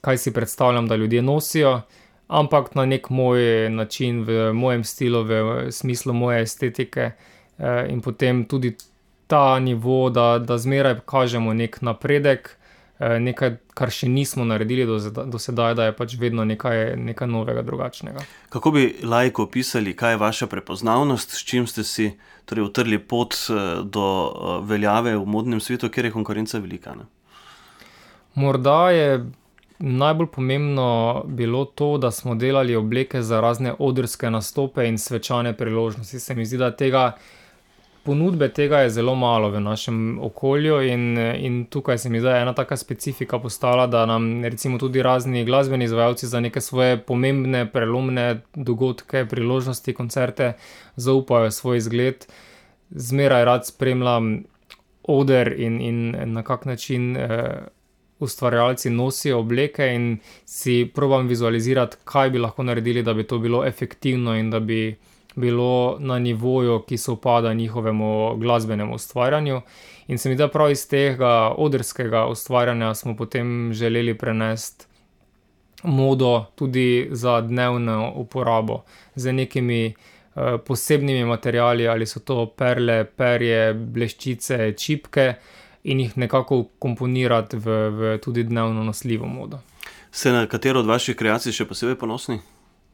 kaj 0.00 0.18
si 0.18 0.32
predstavljam, 0.32 0.88
da 0.88 0.96
ljudje 0.96 1.22
nosijo. 1.22 1.80
Ampak 2.28 2.74
na 2.74 2.86
nek 2.86 3.10
moj 3.10 3.70
način, 3.70 4.22
v 4.24 4.52
mojem 4.52 4.84
stilu, 4.84 5.22
v 5.22 5.66
smislu 5.70 6.12
moje 6.12 6.42
estetike, 6.42 7.10
eh, 7.58 7.86
in 7.88 8.00
potem 8.00 8.44
tudi 8.44 8.76
ta 9.34 9.58
nivo, 9.58 10.10
da, 10.10 10.38
da 10.38 10.58
zmeraj 10.58 11.00
kažemo 11.06 11.54
nek 11.54 11.80
napredek, 11.82 12.56
eh, 12.98 13.18
nekaj, 13.18 13.56
kar 13.74 13.90
še 13.90 14.06
nismo 14.08 14.44
naredili 14.46 14.86
do, 14.86 15.00
do 15.10 15.40
sedaj, 15.42 15.74
da 15.74 15.88
je 15.88 15.94
pač 15.98 16.14
vedno 16.20 16.44
nekaj, 16.46 16.94
nekaj 16.96 17.28
novega, 17.28 17.64
drugačnega. 17.66 18.22
Kako 18.54 18.70
bi 18.76 18.84
lajko 19.02 19.48
opisali, 19.48 19.96
kaj 19.98 20.14
je 20.14 20.20
vaša 20.22 20.46
prepoznavnost, 20.46 21.34
s 21.34 21.42
čim 21.42 21.66
ste 21.66 21.82
si 21.82 22.12
torej, 22.46 22.68
utrli 22.68 23.00
pot 23.02 23.34
eh, 23.34 23.82
do 23.82 24.06
eh, 24.06 24.56
veljave 24.70 25.16
v 25.18 25.26
modnem 25.26 25.60
svetu, 25.60 25.90
kjer 25.90 26.12
je 26.12 26.14
konkurenca 26.14 26.62
velika? 26.62 26.94
Ne? 26.94 27.10
Morda 28.34 28.90
je. 28.94 29.24
Najbolj 29.84 30.28
pomembno 30.30 31.24
bilo 31.26 31.64
to, 31.64 31.96
da 31.98 32.12
smo 32.14 32.36
delali 32.38 32.76
obleke 32.78 33.24
za 33.26 33.40
razne 33.42 33.72
odrske 33.82 34.30
nastope 34.30 34.86
in 34.86 35.00
svečane 35.02 35.52
priložnosti. 35.58 36.20
Se 36.22 36.34
mi 36.38 36.46
zdi, 36.46 36.60
da 36.62 36.70
tega 36.70 37.08
ponudbe 38.04 38.48
tega 38.52 38.80
je 38.84 38.90
zelo 38.90 39.14
malo 39.14 39.50
v 39.50 39.60
našem 39.60 40.18
okolju, 40.22 40.80
in, 40.82 41.18
in 41.18 41.64
tukaj 41.70 41.98
se 41.98 42.10
mi 42.10 42.20
zdi 42.20 42.28
ena 42.28 42.52
taka 42.54 42.76
specifika 42.76 43.38
postala, 43.38 43.86
da 43.86 44.06
nam 44.06 44.44
recimo 44.44 44.78
tudi 44.78 45.02
razni 45.02 45.44
glasbeni 45.44 45.84
izvajalci 45.84 46.26
za 46.26 46.40
neke 46.40 46.60
svoje 46.60 46.98
pomembne, 47.00 47.66
prelomne 47.72 48.40
dogodke, 48.54 49.24
priložnosti, 49.30 49.94
koncerte 49.94 50.52
zaupajo 50.96 51.50
svoj 51.50 51.76
izgled. 51.76 52.26
zmeraj 52.90 53.44
rad 53.44 53.66
spremljam 53.66 54.44
oder 55.02 55.52
in, 55.60 55.80
in 55.80 56.32
na 56.32 56.42
kak 56.42 56.64
način 56.64 57.16
uh, 57.16 57.22
ustvarjalci 58.18 58.90
nosijo 58.90 59.38
obleke, 59.38 59.94
in 59.94 60.18
si 60.44 60.90
probujem 60.94 61.28
vizualizirati, 61.28 61.96
kaj 62.04 62.30
bi 62.30 62.38
lahko 62.38 62.62
naredili, 62.62 63.02
da 63.02 63.14
bi 63.14 63.26
to 63.26 63.38
bilo 63.38 63.64
efektivno 63.66 64.36
in 64.36 64.50
da 64.50 64.60
bi 64.60 64.96
bilo 65.34 65.96
na 66.00 66.18
nivoju, 66.18 66.82
ki 66.88 66.98
se 66.98 67.10
upada 67.10 67.52
njihovemu 67.52 68.36
glasbenemu 68.36 68.94
ustvarjanju. 68.94 69.60
In 70.06 70.18
se 70.18 70.28
mi 70.28 70.36
da 70.36 70.48
prav 70.48 70.70
iz 70.70 70.88
tega 70.88 71.54
odrskega 71.56 72.26
ustvarjanja 72.26 72.94
smo 72.94 73.16
potem 73.16 73.72
želeli 73.72 74.18
prenesti 74.18 74.86
modo 75.84 76.44
tudi 76.54 77.08
za 77.10 77.40
dnevno 77.40 78.12
uporabo 78.16 78.82
z 79.14 79.32
nekimi. 79.32 79.94
Posebnimi 80.66 81.24
materiali, 81.24 81.88
ali 81.88 82.06
so 82.06 82.20
to 82.20 82.46
perle, 82.58 83.04
perje, 83.04 83.74
bleščice, 83.74 84.72
čipke, 84.76 85.34
in 85.84 86.00
jih 86.00 86.16
nekako 86.18 86.64
komponirati 86.78 87.56
v, 87.56 87.76
v 87.90 88.18
tudi 88.18 88.42
dnevno 88.42 88.82
nosljivo 88.84 89.26
modo. 89.26 89.60
Ste 90.10 90.32
na 90.32 90.46
katero 90.46 90.80
od 90.80 90.86
vaših 90.86 91.16
kreacij 91.16 91.54
še 91.54 91.68
posebej 91.70 91.94
ponosni? 92.00 92.40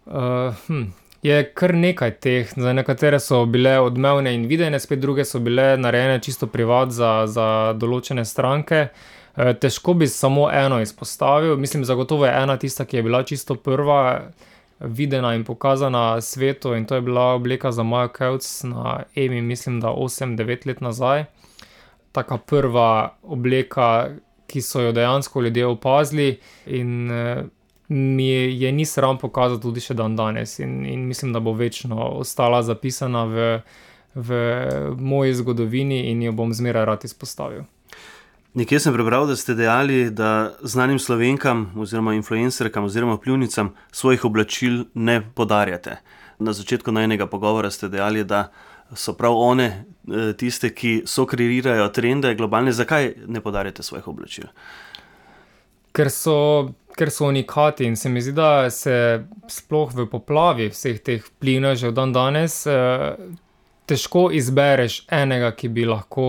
Uh, 0.05 0.53
hm, 0.67 0.91
je 1.23 1.45
kar 1.55 1.75
nekaj 1.75 2.11
teh, 2.21 2.53
za 2.57 2.73
nekatere 2.73 3.21
so 3.21 3.45
bile 3.47 3.79
odmevne 3.81 4.35
in 4.35 4.47
videne, 4.49 4.81
spet 4.81 5.01
druge 5.01 5.25
so 5.25 5.41
bile 5.41 5.77
narejene 5.77 6.21
čisto 6.23 6.47
privat 6.47 6.91
za, 6.97 7.27
za 7.27 7.47
določene 7.77 8.25
stranke. 8.25 8.87
Uh, 9.37 9.53
težko 9.61 9.95
bi 9.95 10.09
samo 10.09 10.49
eno 10.53 10.81
izpostavil, 10.81 11.57
mislim, 11.57 11.85
zagotovo 11.85 12.27
je 12.27 12.33
ena 12.43 12.57
tista, 12.57 12.85
ki 12.85 12.97
je 12.97 13.03
bila 13.03 13.23
čisto 13.23 13.55
prva. 13.55 14.31
Videna 14.81 15.35
in 15.37 15.43
pokazana 15.45 16.23
svetu, 16.25 16.71
in 16.73 16.87
to 16.89 16.97
je 16.97 17.03
bila 17.05 17.35
obleka 17.37 17.69
za 17.69 17.83
Maja 17.85 18.09
Kevc 18.09 18.47
na 18.65 19.03
EMI, 19.13 19.43
mislim, 19.45 19.77
da 19.81 19.93
8-9 19.93 20.67
let 20.67 20.81
nazaj 20.81 21.27
taka 22.13 22.39
prva 22.39 23.15
obleka, 23.23 24.09
ki 24.47 24.63
so 24.63 24.81
jo 24.81 24.93
dejansko 24.93 25.43
ljudje 25.43 25.67
opazili, 25.67 26.39
in 26.67 27.11
uh, 27.11 27.45
mi 27.91 28.29
je, 28.29 28.73
ni 28.73 28.87
sram 28.87 29.19
pokazati 29.19 29.63
tudi 29.63 29.83
še 29.83 29.95
dan 29.99 30.17
danes. 30.17 30.59
In, 30.59 30.85
in 30.87 31.09
mislim, 31.09 31.33
da 31.33 31.41
bo 31.41 31.53
večno 31.53 31.97
ostala 32.23 32.63
zapisana 32.63 33.25
v, 33.27 33.49
v 34.15 34.41
moji 34.97 35.35
zgodovini 35.35 36.05
in 36.13 36.23
jo 36.23 36.33
bom 36.33 36.55
zmeraj 36.55 36.87
rad 36.87 37.05
izpostavil. 37.05 37.67
Nekje 38.55 38.81
sem 38.83 38.95
prebral, 38.95 39.27
da 39.27 39.37
ste 39.37 39.55
dejali, 39.55 40.09
da 40.11 40.53
znanim 40.63 40.99
slovenkam, 40.99 41.69
oziroma 41.79 42.15
influencerkam, 42.15 42.87
oziroma 42.87 43.19
pljuvnicam 43.19 43.75
svojih 43.93 44.25
oblačil 44.25 44.85
ne 44.95 45.21
podarjate. 45.35 45.99
Na 46.39 46.53
začetku 46.53 46.93
najnega 46.93 47.27
pogovora 47.27 47.71
ste 47.71 47.89
dejali, 47.89 48.25
da 48.25 48.53
so 48.95 49.15
prav 49.15 49.35
one 49.39 49.67
eh, 49.67 50.33
tiste, 50.39 50.71
ki 50.75 51.03
so 51.07 51.27
kreirajo 51.27 51.89
trende 51.95 52.35
globalne. 52.35 52.73
Zakaj 52.73 53.13
ne 53.27 53.41
podarite 53.41 53.83
svojih 53.83 54.09
oblačil? 54.09 54.51
Ker 55.93 56.11
so, 56.11 56.71
ker 56.97 57.11
so 57.11 57.27
unikati 57.27 57.85
in 57.85 57.97
se 57.97 58.09
mi 58.09 58.23
zdi, 58.23 58.33
da 58.33 58.71
se 58.71 59.25
sploh 59.49 59.95
v 59.95 60.07
poplavi 60.11 60.71
vseh 60.71 61.01
teh 61.03 61.25
plinov 61.41 61.79
že 61.81 61.93
dan 61.93 62.13
danes. 62.13 62.67
Eh, 62.67 63.17
težko 63.91 64.29
izbereš 64.31 65.01
enega, 65.11 65.51
ki 65.51 65.69
bi 65.75 65.85
lahko 65.89 66.25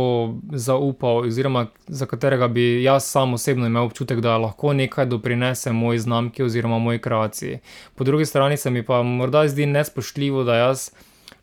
zaupal, 0.57 1.27
oziroma 1.29 1.67
za 1.87 2.07
katerega 2.09 2.47
bi 2.47 2.63
jaz 2.83 3.05
sam 3.05 3.35
osebno 3.37 3.69
imel 3.69 3.85
občutek, 3.89 4.21
da 4.25 4.37
lahko 4.41 4.73
nekaj 4.73 5.05
doprinese 5.05 5.71
moji 5.71 5.99
znamki 5.99 6.43
oziroma 6.43 6.79
moji 6.79 6.99
kreaciji. 6.99 7.59
Po 7.95 8.03
drugi 8.03 8.25
strani 8.25 8.57
se 8.57 8.69
mi 8.69 8.83
pa 8.85 9.03
morda 9.03 9.45
zdi 9.47 9.65
nespoštljivo, 9.65 10.43
da 10.43 10.55
jaz 10.55 10.89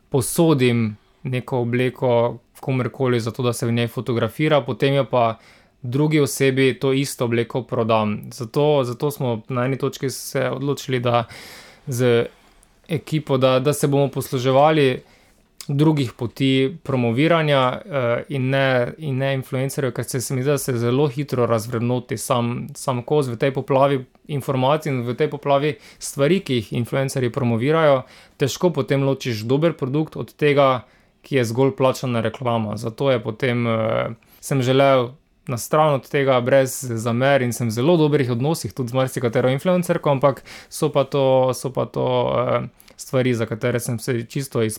posodim 0.08 0.96
neko 1.22 1.60
obleko 1.60 2.38
komerkoli, 2.60 3.20
zato 3.20 3.42
da 3.42 3.52
se 3.52 3.66
v 3.66 3.72
njej 3.72 3.86
fotografira, 3.86 4.60
potem 4.60 4.94
jo 4.94 5.04
pa 5.04 5.38
drugi 5.82 6.20
osebi 6.20 6.78
to 6.80 6.92
isto 6.92 7.24
obleko 7.24 7.62
prodam. 7.62 8.20
Zato, 8.32 8.84
zato 8.84 9.10
smo 9.10 9.42
na 9.48 9.64
eni 9.64 9.78
točki 9.78 10.10
se 10.10 10.50
odločili, 10.50 11.00
da 11.00 11.24
z 11.86 12.26
ekipo, 12.88 13.36
da, 13.36 13.58
da 13.58 13.72
se 13.72 13.86
bomo 13.88 14.08
posluževali. 14.08 15.02
Drugih 15.70 16.12
poti 16.12 16.76
promoviranja 16.82 17.80
uh, 17.84 17.92
in, 18.28 18.48
ne, 18.50 18.92
in 18.98 19.18
ne 19.18 19.34
influencerjev, 19.34 19.92
ker 19.92 20.04
se 20.04 20.34
mi 20.34 20.40
zdi, 20.40 20.48
da 20.50 20.58
se 20.58 20.72
zelo 20.72 21.08
hitro 21.12 21.46
razvrednoti 21.46 22.16
sam, 22.16 22.68
sam 22.74 23.02
koz 23.02 23.28
v 23.28 23.36
tej 23.36 23.52
poplavi 23.52 23.98
informacij 24.32 24.92
in 24.92 25.02
v 25.04 25.12
tej 25.12 25.28
poplavi 25.28 25.74
stvari, 25.98 26.40
ki 26.40 26.54
jih 26.54 26.72
influencerji 26.80 27.28
promovirajo. 27.30 28.00
Težko 28.40 28.70
potem 28.72 29.04
ločiš 29.04 29.44
dober 29.44 29.76
produkt 29.76 30.16
od 30.16 30.32
tega, 30.40 30.86
ki 31.20 31.36
je 31.36 31.44
zgolj 31.44 31.76
plačana 31.76 32.24
reklama. 32.24 32.80
Zato 32.80 33.10
je 33.12 33.20
potem 33.20 33.66
uh, 33.68 34.16
sem 34.40 34.64
želel 34.64 35.10
na 35.48 35.58
stran 35.58 35.94
od 35.94 36.08
tega, 36.08 36.40
brez 36.40 36.76
zamer 36.84 37.42
in 37.42 37.52
sem 37.52 37.68
v 37.68 37.74
zelo 37.74 37.96
dobrih 37.96 38.30
odnosih 38.30 38.72
tudi 38.72 38.92
z 38.92 38.98
marsikatero 39.00 39.50
influencerko, 39.50 40.10
ampak 40.10 40.44
so 40.68 40.92
pa 40.92 41.04
to, 41.08 41.54
so 41.56 41.72
pa 41.72 41.86
to 41.88 42.04
uh, 42.04 42.68
stvari, 42.96 43.34
za 43.34 43.46
katere 43.46 43.80
sem 43.80 43.98
se 43.98 44.22
čisto 44.28 44.62
iz 44.62 44.78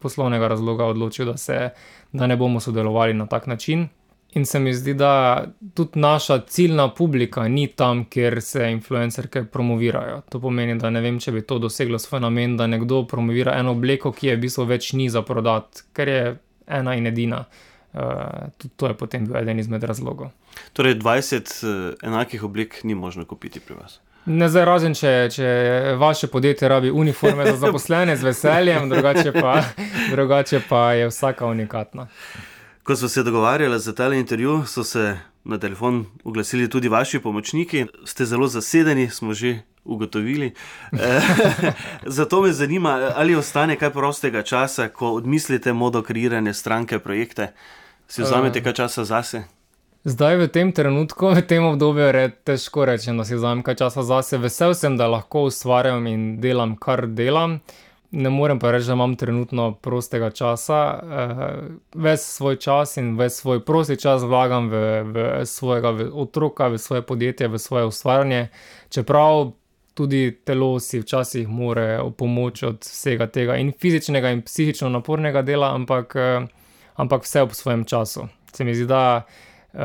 poslovnega 0.00 0.48
razloga 0.48 0.84
odločil, 0.84 1.26
da, 1.26 1.36
se, 1.36 1.70
da 2.12 2.26
ne 2.26 2.36
bomo 2.36 2.60
sodelovali 2.60 3.14
na 3.14 3.26
tak 3.26 3.46
način. 3.46 3.88
In 4.34 4.46
se 4.46 4.58
mi 4.58 4.74
zdi, 4.74 4.94
da 4.94 5.44
tudi 5.74 6.00
naša 6.00 6.40
ciljna 6.40 6.88
publika 6.94 7.48
ni 7.48 7.66
tam, 7.66 8.04
kjer 8.04 8.42
se 8.42 8.70
influencerke 8.70 9.44
promovirajo. 9.44 10.22
To 10.30 10.40
pomeni, 10.40 10.78
da 10.78 10.90
ne 10.90 11.00
vem, 11.00 11.18
če 11.20 11.32
bi 11.32 11.42
to 11.42 11.58
doseglo 11.58 11.98
svoj 11.98 12.20
namen, 12.20 12.56
da 12.56 12.66
nekdo 12.66 13.04
promovira 13.06 13.58
eno 13.60 13.76
obleko, 13.76 14.12
ki 14.12 14.26
je 14.32 14.36
v 14.36 14.40
bistvu 14.40 14.64
več 14.64 14.92
ni 14.96 15.10
za 15.10 15.22
prodati, 15.22 15.84
ker 15.92 16.08
je 16.08 16.22
ena 16.66 16.96
in 16.96 17.06
edina. 17.06 17.44
Uh, 17.44 17.71
tudi 18.58 18.74
to 18.76 18.86
je 18.86 18.94
potem 18.94 19.26
bil 19.26 19.36
eden 19.36 19.58
izmed 19.58 19.84
razlogov. 19.84 20.30
Torej, 20.72 20.94
20 20.94 21.36
uh, 21.64 21.94
enakih 22.02 22.44
oblek 22.44 22.84
ni 22.84 22.94
možno 22.94 23.24
kupiti 23.24 23.60
pri 23.60 23.74
vas. 23.74 24.00
Ne 24.26 24.46
zdaj 24.48 24.64
razen, 24.64 24.94
če, 24.94 25.28
če 25.34 25.46
vaše 25.98 26.28
podjetje 26.30 26.68
rabi 26.68 26.90
uniforme 26.90 27.46
za 27.46 27.56
zaposlene 27.56 28.16
z 28.16 28.22
veseljem, 28.22 28.88
drugače 28.88 29.32
pa, 29.32 29.56
drugače 30.14 30.60
pa 30.68 30.92
je 30.92 31.08
vsaka 31.10 31.46
unikatna. 31.46 32.06
Ko 32.82 32.96
smo 32.96 33.08
se 33.08 33.22
dogovarjali 33.22 33.80
za 33.80 33.94
ta 33.94 34.08
intervju, 34.14 34.62
so 34.66 34.84
se 34.84 35.18
na 35.44 35.58
telefon 35.58 36.04
oglasili 36.24 36.70
tudi 36.70 36.88
vaši 36.88 37.18
pomočniki. 37.18 37.86
Ste 38.04 38.24
zelo 38.24 38.46
zasedeni, 38.46 39.10
smo 39.10 39.34
že 39.34 39.58
ugotovili. 39.84 40.54
Zato 42.06 42.42
me 42.42 42.52
zanima, 42.52 43.12
ali 43.16 43.34
ostane 43.34 43.76
kaj 43.76 43.90
prostega 43.90 44.42
časa, 44.42 44.88
ko 44.88 45.12
odmislite 45.12 45.72
modo 45.72 46.02
kreiranja 46.02 46.54
stranke, 46.54 46.98
projekte. 46.98 47.52
Si 48.12 48.20
vzamete 48.22 48.60
kaj 48.60 48.74
časa 48.76 49.04
zase? 49.08 49.44
Zdaj, 50.04 50.36
v 50.36 50.48
tem 50.52 50.72
trenutku, 50.74 51.30
v 51.32 51.40
tem 51.46 51.64
obdobju, 51.64 52.10
je 52.12 52.28
težko 52.44 52.84
reči, 52.84 53.14
da 53.16 53.24
si 53.24 53.38
vzamem 53.38 53.62
kaj 53.64 53.78
časa 53.80 54.02
zase. 54.04 54.36
Vesel 54.42 54.74
sem, 54.76 54.98
da 55.00 55.08
lahko 55.08 55.46
ustvarjam 55.48 56.04
in 56.10 56.36
delam, 56.42 56.76
kar 56.76 57.06
delam 57.08 57.62
ne 58.12 58.30
morem 58.30 58.58
pa 58.60 58.70
reči, 58.70 58.86
da 58.86 58.92
imam 58.92 59.16
trenutno 59.16 59.72
prostega 59.80 60.30
časa. 60.30 61.00
Uh, 61.00 61.40
ves 61.94 62.26
svoj 62.36 62.56
čas 62.60 62.96
in 63.00 63.16
ves 63.16 63.40
svoj 63.40 63.64
prosti 63.64 63.96
čas 63.96 64.22
vlagam 64.22 64.68
v, 64.68 64.76
v 65.02 65.46
svojega 65.48 65.90
v 65.96 66.10
otroka, 66.12 66.68
v 66.68 66.78
svoje 66.78 67.02
podjetje, 67.02 67.48
v 67.48 67.58
svoje 67.58 67.88
ustvarjanje. 67.88 68.48
Čeprav 68.92 69.52
tudi 69.94 70.36
telo 70.44 70.80
si 70.80 71.00
včasih 71.00 71.48
more 71.48 72.00
pomoč 72.16 72.62
od 72.62 72.84
vsega 72.84 73.26
tega 73.26 73.56
in 73.56 73.72
fizičnega 73.72 74.30
in 74.36 74.42
psihično 74.42 74.88
napornega 74.92 75.42
dela, 75.42 75.72
ampak, 75.72 76.16
uh, 76.16 76.61
ampak 76.94 77.22
vse 77.22 77.42
ob 77.42 77.52
svojem 77.52 77.84
času. 77.84 78.28
Se 78.52 78.64
mi 78.64 78.74
zdi, 78.74 78.86
da 78.86 79.22
uh, 79.72 79.78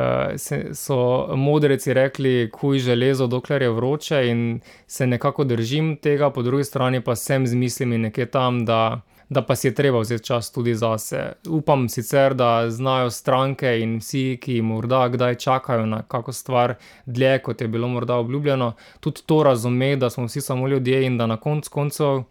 so 0.73 1.27
modreci 1.35 1.93
rekli, 1.93 2.49
kuj 2.51 2.79
železo, 2.79 3.27
dokler 3.27 3.61
je 3.61 3.69
vroče, 3.69 4.27
in 4.29 4.59
se 4.87 5.07
nekako 5.07 5.43
držim 5.43 5.95
tega, 6.01 6.29
po 6.29 6.41
drugi 6.41 6.63
strani 6.63 7.01
pa 7.01 7.15
sem 7.15 7.47
z 7.47 7.55
mislimi 7.55 7.97
nekje 7.97 8.25
tam, 8.25 8.65
da, 8.65 9.01
da 9.29 9.41
pa 9.41 9.55
si 9.55 9.67
je 9.67 9.75
treba 9.75 9.99
vzeti 9.99 10.23
čas 10.23 10.51
tudi 10.51 10.75
zase. 10.75 11.33
Upam 11.49 11.89
sicer, 11.89 12.33
da 12.33 12.69
znajo 12.69 13.09
stranke 13.09 13.79
in 13.79 13.97
vsi, 13.99 14.37
ki 14.41 14.61
morda 14.61 15.07
kdaj 15.07 15.35
čakajo 15.35 15.85
na 15.85 16.01
kakšno 16.03 16.33
stvar 16.33 16.75
dlje, 17.05 17.39
kot 17.39 17.61
je 17.61 17.67
bilo 17.67 17.87
morda 17.87 18.15
obljubljeno, 18.15 18.73
tudi 18.99 19.21
to 19.25 19.43
razume, 19.43 19.95
da 19.95 20.09
smo 20.09 20.25
vsi 20.25 20.41
samo 20.41 20.67
ljudje 20.67 21.05
in 21.05 21.17
da 21.17 21.25
na 21.25 21.37
koncu 21.37 21.71
koncev 21.71 22.23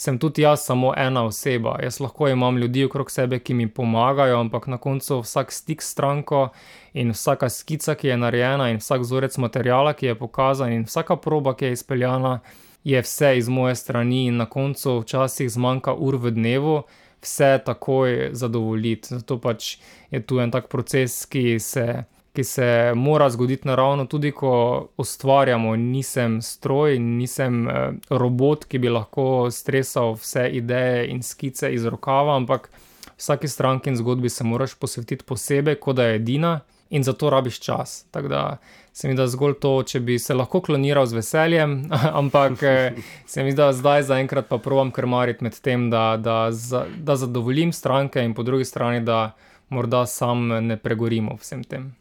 sem 0.00 0.18
tudi 0.18 0.42
jaz 0.42 0.62
samo 0.64 0.94
ena 0.96 1.24
oseba. 1.24 1.78
Jaz 1.82 2.00
lahko 2.00 2.28
imam 2.28 2.58
ljudi 2.58 2.84
okrog 2.84 3.10
sebe, 3.10 3.38
ki 3.38 3.54
mi 3.54 3.66
pomagajo, 3.68 4.38
ampak 4.40 4.66
na 4.66 4.78
koncu 4.78 5.18
vsak 5.20 5.52
stik 5.52 5.82
s 5.82 5.90
stranko 5.92 6.48
in 6.92 7.12
vsaka 7.12 7.48
skica, 7.48 7.94
ki 7.94 8.08
je 8.08 8.16
narejena, 8.16 8.70
in 8.70 8.80
vsak 8.80 9.04
vzorec 9.04 9.36
materijala, 9.38 9.92
ki 9.92 10.06
je 10.06 10.14
pokazan, 10.14 10.72
in 10.72 10.86
vsaka 10.88 11.18
proba, 11.20 11.52
ki 11.52 11.68
je 11.68 11.76
izpeljana, 11.76 12.38
je 12.84 13.02
vse 13.02 13.34
iz 13.38 13.48
moje 13.48 13.76
strani, 13.76 14.24
in 14.30 14.40
na 14.40 14.46
koncu 14.48 15.02
včasih 15.02 15.50
zmanjka 15.52 15.92
ur 15.92 16.16
v 16.16 16.32
dnevu. 16.32 16.80
Vse 17.20 17.58
takoj 17.64 18.30
zadovoljiti. 18.32 19.14
Zato 19.18 19.36
pač 19.38 19.74
je 20.10 20.22
tu 20.24 20.40
en 20.40 20.50
tak 20.50 20.72
proces, 20.72 21.26
ki 21.28 21.58
se 21.60 22.04
ki 22.32 22.44
se 22.44 22.92
mora 22.94 23.30
zgoditi 23.30 23.68
naravno, 23.68 24.06
tudi 24.06 24.30
ko 24.30 24.88
ustvarjamo. 24.96 25.76
Nisem 25.76 26.42
stroj, 26.42 26.98
nisem 26.98 27.68
eh, 27.68 27.90
robot, 28.10 28.64
ki 28.64 28.78
bi 28.78 28.88
lahko 28.88 29.50
stresal 29.50 30.14
vse 30.14 30.48
ideje 30.52 31.08
in 31.10 31.22
skice 31.22 31.72
iz 31.74 31.84
rokava, 31.84 32.36
ampak 32.36 32.70
vsaki 33.18 33.48
stranki 33.48 33.90
in 33.90 33.96
zgodbi 33.96 34.28
se 34.28 34.44
moraš 34.44 34.74
posvetiti 34.74 35.24
posebej, 35.24 35.74
kot 35.74 35.96
da 35.96 36.04
je 36.04 36.14
edina 36.14 36.60
in 36.90 37.02
zato 37.02 37.30
rabiš 37.30 37.60
čas. 37.60 38.06
Tako 38.10 38.28
da 38.28 38.56
se 38.92 39.08
mi 39.08 39.14
da 39.14 39.26
zgolj 39.26 39.54
to, 39.60 39.82
če 39.82 40.00
bi 40.00 40.18
se 40.18 40.34
lahko 40.34 40.60
kloniral 40.60 41.06
z 41.06 41.14
veseljem, 41.14 41.76
ampak 42.22 42.62
eh, 42.62 42.92
se 43.26 43.44
mi 43.44 43.54
da 43.54 43.72
zdaj 43.72 44.02
zaenkrat 44.02 44.48
pa 44.48 44.58
provam 44.58 44.90
krmariti 44.90 45.44
med 45.44 45.60
tem, 45.60 45.90
da, 45.90 46.16
da, 46.16 46.50
da 46.96 47.16
zadovoljim 47.16 47.72
stranke 47.72 48.22
in 48.22 48.34
po 48.34 48.42
drugi 48.42 48.64
strani, 48.64 49.00
da 49.00 49.32
morda 49.68 50.06
sam 50.06 50.48
ne 50.48 50.76
pregorimo 50.76 51.36
vsem 51.40 51.64
tem. 51.64 51.99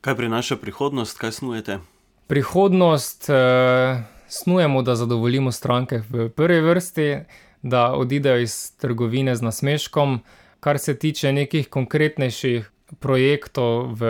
Kaj 0.00 0.16
prinaša 0.16 0.56
prihodnost, 0.56 1.18
kaj 1.18 1.32
snujete? 1.32 1.78
Prihodnost 2.26 3.30
eh, 3.30 4.02
snujemo, 4.28 4.82
da 4.82 4.94
zadovoljimo 4.94 5.52
stranke 5.52 6.02
v 6.08 6.28
prvi 6.28 6.60
vrsti, 6.60 7.18
da 7.62 7.92
odidejo 7.92 8.38
iz 8.40 8.72
trgovine 8.76 9.36
z 9.36 9.42
nasmeškom. 9.42 10.20
Kar 10.60 10.78
se 10.78 10.98
tiče 10.98 11.32
nekih 11.32 11.68
konkretnejših 11.68 12.70
projektov, 12.98 13.94
v 13.94 14.02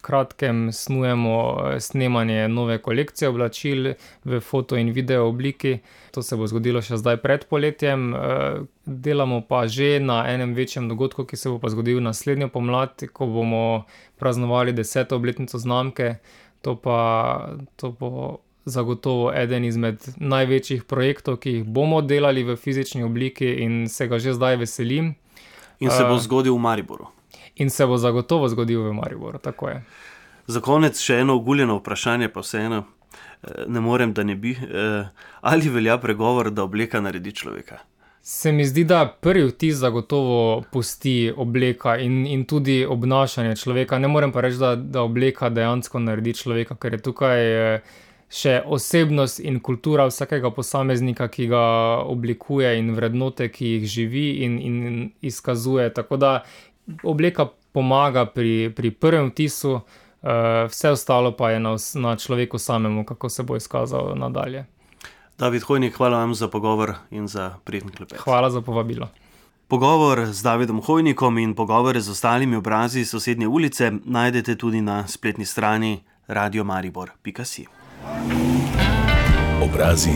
kratkem 0.00 0.72
snujemo 0.72 1.36
eh, 1.74 1.80
snemanje 1.80 2.48
nove 2.48 2.78
kolekcije 2.78 3.28
oblačil 3.28 3.94
v 4.24 4.40
foto 4.40 4.76
in 4.76 4.92
video 4.92 5.26
obliki. 5.26 5.80
To 6.14 6.22
se 6.22 6.36
bo 6.36 6.46
zgodilo 6.46 6.82
še 6.82 7.00
zdaj 7.00 7.18
pred 7.24 7.46
poletjem. 7.50 8.14
Eh, 8.14 8.62
delamo 8.86 9.42
pa 9.42 9.66
že 9.66 9.98
na 10.00 10.22
enem 10.30 10.54
večjem 10.54 10.88
dogodku, 10.88 11.24
ki 11.24 11.36
se 11.36 11.50
bo 11.50 11.58
pa 11.58 11.72
zgodil 11.72 12.02
naslednjo 12.02 12.48
pomlad, 12.48 13.02
ko 13.12 13.26
bomo 13.26 13.84
praznovali 14.18 14.72
deseto 14.72 15.16
obletnico 15.16 15.58
znamke. 15.58 16.22
To 16.62 16.78
pa 16.78 16.98
to 17.76 17.90
bo 17.90 18.38
zagotovo 18.64 19.32
eden 19.34 19.64
izmed 19.64 19.98
največjih 20.22 20.84
projektov, 20.86 21.40
ki 21.42 21.56
jih 21.58 21.64
bomo 21.66 21.98
delali 22.02 22.44
v 22.46 22.54
fizični 22.56 23.02
obliki, 23.02 23.48
in 23.64 23.88
se 23.90 24.06
ga 24.06 24.22
že 24.22 24.36
zdaj 24.38 24.62
veselim. 24.62 25.14
In 25.82 25.90
se 25.90 26.04
bo 26.06 26.14
zgodil 26.18 26.54
v 26.54 26.62
Mariboru. 26.62 27.10
In 27.56 27.70
se 27.70 27.86
bo 27.86 27.98
zagotovo 27.98 28.48
zgodil 28.48 28.82
v 28.82 28.92
Mariboru, 28.92 29.38
tako 29.38 29.68
je. 29.68 29.84
Za 30.46 30.60
konec 30.60 30.98
še 31.00 31.20
eno 31.22 31.36
oguljeno 31.38 31.78
vprašanje, 31.78 32.28
pa 32.28 32.42
vseeno, 32.42 32.84
ne 33.68 33.80
morem, 33.80 34.12
da 34.12 34.22
ne 34.22 34.34
bi. 34.36 34.56
Ali 35.40 35.70
velja 35.70 35.98
pregovor, 35.98 36.50
da 36.50 36.64
obleka 36.64 37.00
naredi 37.00 37.32
človeka? 37.32 37.78
Se 38.22 38.52
mi 38.52 38.64
zdi, 38.64 38.84
da 38.84 39.16
prvi 39.20 39.48
vtis 39.48 39.76
zagotovo 39.76 40.62
pusti 40.72 41.32
obleka 41.36 41.96
in, 41.98 42.26
in 42.26 42.44
tudi 42.44 42.84
obnašanje 42.86 43.56
človeka. 43.56 43.98
Ne 43.98 44.08
morem 44.08 44.32
pa 44.32 44.40
reči, 44.40 44.60
da, 44.62 44.76
da 44.76 45.02
obleka 45.02 45.50
dejansko 45.50 45.98
naredi 45.98 46.34
človeka, 46.38 46.76
ker 46.78 46.94
je 46.94 47.00
tukaj 47.02 47.42
še 48.32 48.60
osebnost 48.64 49.42
in 49.44 49.58
kultura 49.60 50.06
vsakega 50.08 50.52
posameznika, 50.54 51.26
ki 51.28 51.48
ga 51.50 51.64
oblikuje 52.08 52.70
in 52.78 52.94
vrednote, 52.94 53.50
ki 53.52 53.74
jih 53.74 53.88
živi 53.90 54.28
in, 54.46 54.54
in 54.58 54.78
izkazuje. 55.20 55.90
Tako 55.92 56.16
da 56.16 56.32
obleka 57.02 57.46
pomaga 57.72 58.26
pri, 58.26 58.72
pri 58.76 58.90
prvem 58.90 59.30
vtisu, 59.30 59.80
vse 60.68 60.90
ostalo 60.90 61.32
pa 61.36 61.50
je 61.50 61.60
na, 61.60 61.76
na 61.94 62.16
človeku 62.16 62.58
samemu, 62.58 63.04
kako 63.04 63.28
se 63.28 63.42
bo 63.42 63.56
izkazal 63.56 64.12
nadalje. 64.16 64.64
David 65.38 65.62
Hojnik, 65.62 65.96
hvala 65.96 66.18
vam 66.18 66.34
za 66.34 66.48
pogovor 66.48 66.94
in 67.10 67.26
za 67.28 67.54
prijeten 67.64 67.90
klepet. 67.90 68.18
Hvala 68.18 68.50
za 68.50 68.60
povabilo. 68.60 69.08
Pogovor 69.68 70.26
z 70.26 70.42
Davidom 70.42 70.82
Hojnikom 70.82 71.38
in 71.38 71.54
pogovore 71.54 72.00
z 72.00 72.10
ostalimi 72.10 72.56
obrazi 72.56 73.04
sosednje 73.04 73.48
ulice 73.48 73.92
najdete 74.04 74.56
tudi 74.56 74.80
na 74.80 75.06
spletni 75.06 75.44
strani 75.44 76.04
radiomaribor.si. 76.26 77.66
Obrazi 79.62 80.12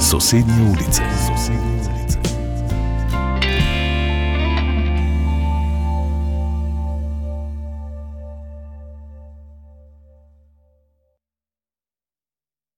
sosednje 0.00 0.62
ulice. 0.74 1.02